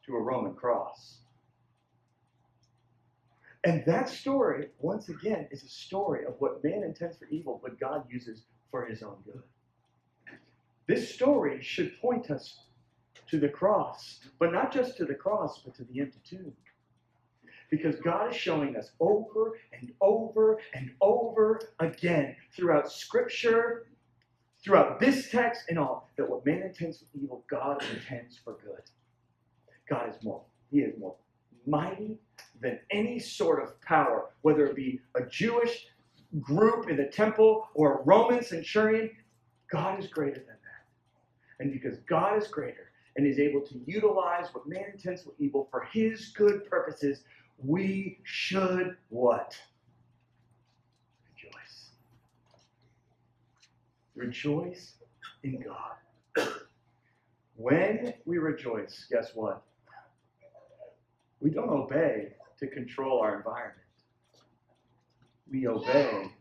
to 0.06 0.16
a 0.16 0.22
Roman 0.22 0.54
cross. 0.54 1.18
And 3.64 3.84
that 3.86 4.08
story, 4.08 4.70
once 4.80 5.10
again, 5.10 5.48
is 5.52 5.64
a 5.64 5.68
story 5.68 6.26
of 6.26 6.36
what 6.40 6.64
man 6.64 6.84
intends 6.84 7.18
for 7.18 7.28
evil, 7.30 7.60
but 7.62 7.80
God 7.80 8.06
uses 8.10 8.44
for 8.72 8.86
his 8.86 9.04
own 9.04 9.18
good. 9.26 9.44
This 10.88 11.14
story 11.14 11.62
should 11.62 12.00
point 12.00 12.32
us 12.32 12.62
to 13.30 13.40
the 13.40 13.50
cross, 13.50 14.22
but 14.40 14.54
not 14.54 14.72
just 14.72 14.96
to 14.98 15.06
the 15.06 15.16
cross, 15.16 15.62
but 15.66 15.76
to 15.76 15.84
the 15.84 16.00
empty 16.00 16.20
tomb. 16.24 16.54
Because 17.70 18.00
God 18.00 18.32
is 18.32 18.38
showing 18.38 18.76
us 18.78 18.92
over 19.00 19.60
and 19.74 19.92
over 20.02 20.60
and 20.74 20.92
over 21.02 21.60
again 21.80 22.36
throughout 22.56 22.92
Scripture, 22.92 23.88
throughout 24.64 25.00
this 25.00 25.30
text 25.30 25.64
and 25.70 25.78
all, 25.78 26.10
that 26.18 26.30
what 26.30 26.46
man 26.46 26.62
intends 26.62 27.00
for 27.00 27.06
evil, 27.14 27.44
God 27.50 27.84
intends 27.94 28.38
for 28.38 28.54
good. 28.64 28.84
God 29.90 30.10
is 30.10 30.24
more, 30.24 30.44
He 30.72 30.80
is 30.80 30.98
more 31.00 31.16
mighty 31.66 32.18
than 32.62 32.80
any 32.90 33.20
sort 33.20 33.62
of 33.62 33.80
power, 33.82 34.30
whether 34.42 34.66
it 34.66 34.76
be 34.76 35.00
a 35.16 35.26
Jewish 35.26 35.88
group 36.42 36.90
in 36.90 36.98
the 36.98 37.06
temple 37.06 37.68
or 37.74 38.00
a 38.00 38.04
Roman 38.04 38.44
centurion. 38.44 39.12
God 39.72 40.00
is 40.00 40.08
greater 40.08 40.40
than 40.40 40.46
that. 40.48 41.60
And 41.60 41.72
because 41.72 42.00
God 42.10 42.42
is 42.42 42.48
greater 42.48 42.92
and 43.16 43.28
is 43.28 43.40
able 43.40 43.62
to 43.62 43.80
utilize 43.86 44.48
what 44.54 44.68
man 44.68 44.86
intends 44.94 45.24
for 45.24 45.34
evil 45.40 45.68
for 45.72 45.88
his 45.92 46.30
good 46.30 46.70
purposes, 46.70 47.24
we 47.64 48.20
should 48.24 48.98
what? 49.10 49.58
Rejoice. 51.36 51.90
Rejoice 54.16 54.94
in 55.44 55.62
God. 55.62 56.48
When 57.56 58.14
we 58.26 58.38
rejoice, 58.38 59.06
guess 59.10 59.32
what? 59.34 59.64
We 61.40 61.50
don't 61.50 61.70
obey 61.70 62.34
to 62.60 62.68
control 62.68 63.20
our 63.20 63.38
environment. 63.38 63.82
We 65.50 65.68
obey 65.68 66.32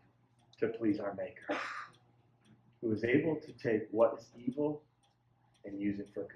to 0.60 0.68
please 0.68 1.00
our 1.00 1.14
Maker, 1.14 1.60
who 2.80 2.92
is 2.92 3.04
able 3.04 3.36
to 3.36 3.52
take 3.52 3.88
what 3.90 4.16
is 4.18 4.26
evil 4.36 4.82
and 5.64 5.80
use 5.80 5.98
it 6.00 6.08
for 6.12 6.22
good. 6.22 6.30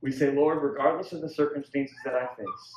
We 0.00 0.10
say, 0.10 0.32
Lord, 0.32 0.62
regardless 0.62 1.12
of 1.12 1.20
the 1.20 1.28
circumstances 1.28 1.96
that 2.04 2.14
I 2.14 2.26
face, 2.34 2.74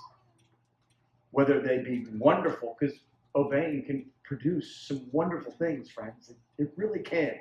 whether 1.33 1.59
they 1.59 1.79
be 1.79 2.05
wonderful, 2.13 2.77
because 2.79 2.95
obeying 3.35 3.83
can 3.83 4.05
produce 4.23 4.85
some 4.87 5.07
wonderful 5.11 5.51
things, 5.51 5.89
friends. 5.89 6.29
It, 6.29 6.37
it 6.63 6.73
really 6.77 6.99
can. 6.99 7.33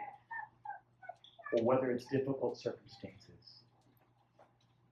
Or 1.52 1.62
whether 1.62 1.90
it's 1.90 2.06
difficult 2.06 2.56
circumstances, 2.56 3.64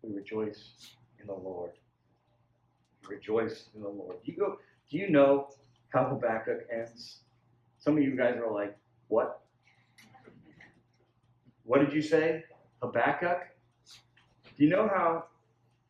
we 0.02 0.14
rejoice 0.14 0.92
in 1.18 1.26
the 1.26 1.32
Lord. 1.32 1.72
We 3.08 3.16
rejoice 3.16 3.70
in 3.74 3.80
the 3.80 3.88
Lord. 3.88 4.16
Do 4.22 4.32
you 4.32 4.38
go? 4.38 4.58
Do 4.90 4.98
you 4.98 5.08
know 5.08 5.48
how 5.88 6.04
Habakkuk 6.04 6.66
ends? 6.70 7.20
Some 7.78 7.96
of 7.96 8.02
you 8.02 8.14
guys 8.14 8.36
are 8.36 8.52
like, 8.52 8.76
"What? 9.08 9.40
What 11.64 11.80
did 11.80 11.94
you 11.94 12.02
say, 12.02 12.44
Habakkuk?" 12.82 13.48
Do 14.58 14.64
you 14.64 14.68
know 14.68 14.88
how 14.88 15.24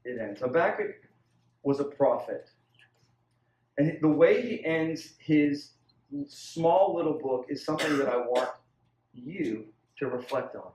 it 0.05 0.20
ends? 0.20 0.40
Habakkuk 0.40 0.94
was 1.64 1.81
a 1.81 1.85
prophet 1.85 2.50
and 3.81 3.99
the 4.03 4.09
way 4.09 4.43
he 4.43 4.62
ends 4.62 5.14
his 5.19 5.71
small 6.29 6.95
little 6.95 7.19
book 7.19 7.47
is 7.49 7.64
something 7.64 7.97
that 7.97 8.11
I 8.11 8.19
want 8.19 8.51
you 9.14 9.69
to 9.97 10.07
reflect 10.07 10.55
on. 10.55 10.71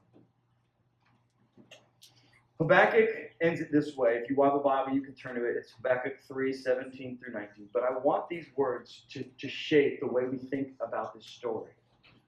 Habakkuk 2.57 3.09
ends 3.41 3.61
it 3.61 3.71
this 3.71 3.95
way. 3.95 4.19
If 4.23 4.27
you 4.27 4.41
have 4.41 4.55
a 4.55 4.59
Bible, 4.59 4.93
you 4.93 5.01
can 5.01 5.13
turn 5.13 5.35
to 5.35 5.45
it. 5.45 5.55
It's 5.55 5.71
Habakkuk 5.73 6.13
3 6.27 6.51
17 6.51 7.19
through 7.19 7.33
19. 7.33 7.69
But 7.71 7.83
I 7.83 7.95
want 7.95 8.27
these 8.27 8.47
words 8.55 9.03
to, 9.11 9.23
to 9.23 9.47
shape 9.47 9.99
the 9.99 10.07
way 10.07 10.23
we 10.25 10.39
think 10.39 10.69
about 10.79 11.13
this 11.13 11.27
story, 11.27 11.73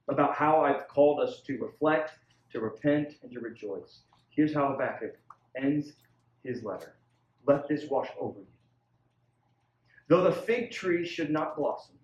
about 0.10 0.36
how 0.36 0.62
I've 0.62 0.88
called 0.88 1.22
us 1.22 1.42
to 1.48 1.58
reflect, 1.58 2.12
to 2.52 2.60
repent, 2.60 3.16
and 3.24 3.32
to 3.32 3.40
rejoice. 3.40 4.02
Here's 4.30 4.54
how 4.54 4.68
Habakkuk 4.74 5.16
ends 5.60 5.94
his 6.44 6.62
letter 6.62 6.94
Let 7.48 7.68
this 7.68 7.86
wash 7.90 8.10
over 8.20 8.42
you 8.42 8.57
though 10.08 10.24
the 10.24 10.32
fig 10.32 10.72
tree 10.72 11.06
should 11.06 11.30
not 11.30 11.56
blossom, 11.56 11.96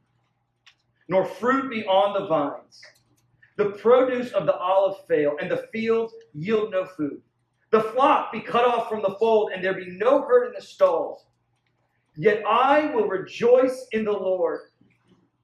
nor 1.07 1.25
fruit 1.25 1.69
be 1.69 1.85
on 1.85 2.19
the 2.19 2.27
vines, 2.27 2.81
the 3.57 3.71
produce 3.71 4.31
of 4.31 4.45
the 4.45 4.55
olive 4.55 5.05
fail, 5.07 5.35
and 5.41 5.49
the 5.49 5.67
fields 5.71 6.13
yield 6.33 6.71
no 6.71 6.85
food. 6.85 7.21
The 7.71 7.81
flock 7.81 8.31
be 8.31 8.39
cut 8.39 8.67
off 8.67 8.89
from 8.89 9.01
the 9.01 9.15
fold, 9.19 9.51
and 9.53 9.63
there 9.63 9.73
be 9.73 9.89
no 9.89 10.21
herd 10.21 10.47
in 10.47 10.53
the 10.53 10.61
stalls. 10.61 11.25
Yet 12.15 12.43
I 12.47 12.91
will 12.93 13.07
rejoice 13.07 13.87
in 13.91 14.05
the 14.05 14.11
Lord. 14.11 14.61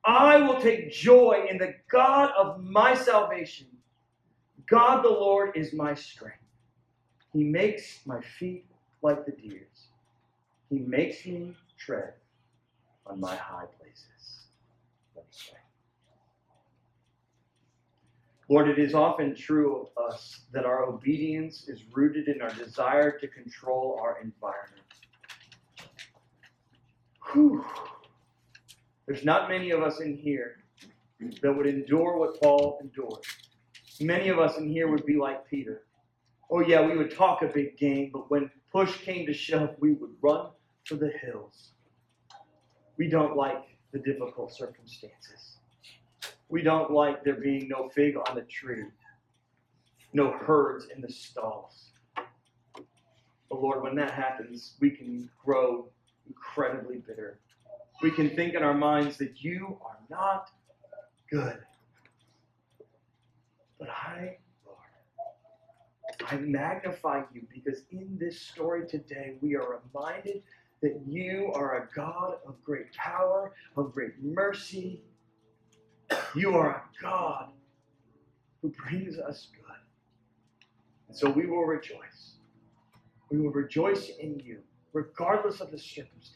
I 0.06 0.38
will 0.38 0.62
take 0.62 0.92
joy 0.92 1.48
in 1.50 1.58
the 1.58 1.74
God 1.90 2.32
of 2.38 2.64
my 2.64 2.94
salvation. 2.94 3.68
God 4.68 5.04
the 5.04 5.10
Lord 5.10 5.58
is 5.58 5.74
my 5.74 5.94
strength. 5.96 6.38
He 7.34 7.44
makes 7.44 8.06
my 8.06 8.22
feet 8.22 8.66
like 9.02 9.26
the 9.26 9.32
deer's. 9.32 9.88
He 10.70 10.80
makes 10.80 11.26
me 11.26 11.56
tread 11.78 12.14
on 13.10 13.20
my 13.20 13.36
high 13.36 13.66
places. 13.78 14.46
Let 15.16 15.26
me 15.26 15.32
pray. 15.50 15.60
Lord, 18.48 18.68
it 18.68 18.80
is 18.80 18.96
often 18.96 19.36
true 19.36 19.88
of 19.96 20.12
us 20.12 20.42
that 20.52 20.66
our 20.66 20.84
obedience 20.86 21.68
is 21.68 21.84
rooted 21.92 22.28
in 22.28 22.42
our 22.42 22.50
desire 22.50 23.12
to 23.20 23.28
control 23.28 24.00
our 24.02 24.20
environment. 24.22 24.82
Whew. 27.32 27.64
There's 29.06 29.24
not 29.24 29.50
many 29.50 29.70
of 29.72 29.84
us 29.84 30.00
in 30.02 30.18
here 30.18 30.58
that 31.42 31.54
would 31.56 31.68
endure 31.68 32.18
what 32.18 32.42
Paul 32.42 32.80
endured. 32.82 33.24
Many 34.00 34.30
of 34.30 34.40
us 34.40 34.58
in 34.58 34.68
here 34.68 34.88
would 34.88 35.06
be 35.06 35.18
like 35.18 35.48
Peter. 35.48 35.84
Oh, 36.50 36.62
yeah, 36.62 36.86
we 36.86 36.98
would 36.98 37.16
talk 37.16 37.44
a 37.44 37.48
big 37.48 37.78
game, 37.78 38.10
but 38.12 38.32
when 38.32 38.50
push 38.72 38.98
came 39.02 39.28
to 39.28 39.34
shove, 39.34 39.76
we 39.80 39.94
would 39.94 40.12
run 40.22 40.48
for 40.86 40.96
the 40.96 41.12
hills. 41.22 41.74
We 43.00 43.08
don't 43.08 43.38
like 43.38 43.64
the 43.94 44.00
difficult 44.00 44.54
circumstances. 44.54 45.58
We 46.50 46.62
don't 46.62 46.92
like 46.92 47.24
there 47.24 47.36
being 47.36 47.70
no 47.70 47.88
fig 47.88 48.16
on 48.28 48.36
the 48.36 48.42
tree, 48.42 48.84
no 50.12 50.32
herds 50.32 50.88
in 50.94 51.02
the 51.02 51.10
stalls. 51.10 51.92
But 52.16 53.62
Lord, 53.62 53.84
when 53.84 53.96
that 53.96 54.12
happens, 54.12 54.74
we 54.82 54.92
can 54.92 55.30
grow 55.44 55.88
incredibly 56.28 56.98
bitter. 56.98 57.40
We 58.02 58.12
can 58.12 58.30
think 58.36 58.54
in 58.54 58.64
our 58.64 58.74
minds 58.74 59.16
that 59.18 59.42
you 59.42 59.78
are 59.82 60.00
not 60.10 60.50
good. 61.32 61.58
But 63.80 63.90
I, 63.90 64.40
Lord, 64.66 64.78
I 66.28 66.36
magnify 66.36 67.22
you 67.34 67.48
because 67.54 67.84
in 67.92 68.18
this 68.20 68.42
story 68.42 68.86
today, 68.88 69.36
we 69.40 69.56
are 69.56 69.80
reminded 69.94 70.44
that 70.82 71.02
you 71.08 71.52
are 71.54 71.84
a 71.84 71.96
God 71.96 72.36
of 72.48 72.64
great 72.64 72.94
power, 72.94 73.54
of 73.76 73.94
great 73.94 74.22
mercy. 74.22 75.04
You 76.36 76.56
are 76.56 76.70
a 76.70 76.84
God 77.02 77.50
who 78.62 78.70
brings 78.70 79.18
us 79.18 79.48
good. 79.54 79.66
And 81.08 81.18
so 81.18 81.30
we 81.30 81.46
will 81.46 81.66
rejoice. 81.66 82.36
We 83.30 83.40
will 83.40 83.52
rejoice 83.52 84.10
in 84.20 84.40
you, 84.40 84.60
regardless 84.94 85.62
of 85.62 85.72
the 85.72 85.78
circumstances. 85.78 86.36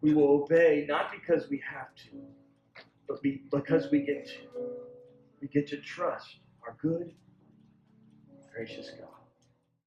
We 0.00 0.14
will 0.14 0.42
obey 0.42 0.86
not 0.88 1.10
because 1.12 1.48
we 1.48 1.62
have 1.70 1.94
to, 1.96 2.82
but 3.08 3.22
be, 3.22 3.42
because 3.50 3.90
we 3.90 4.00
get 4.00 4.26
to. 4.26 4.60
We 5.40 5.48
get 5.48 5.66
to 5.68 5.78
trust 5.78 6.36
our 6.66 6.76
good, 6.80 7.12
gracious 8.52 8.90
God. 8.98 9.15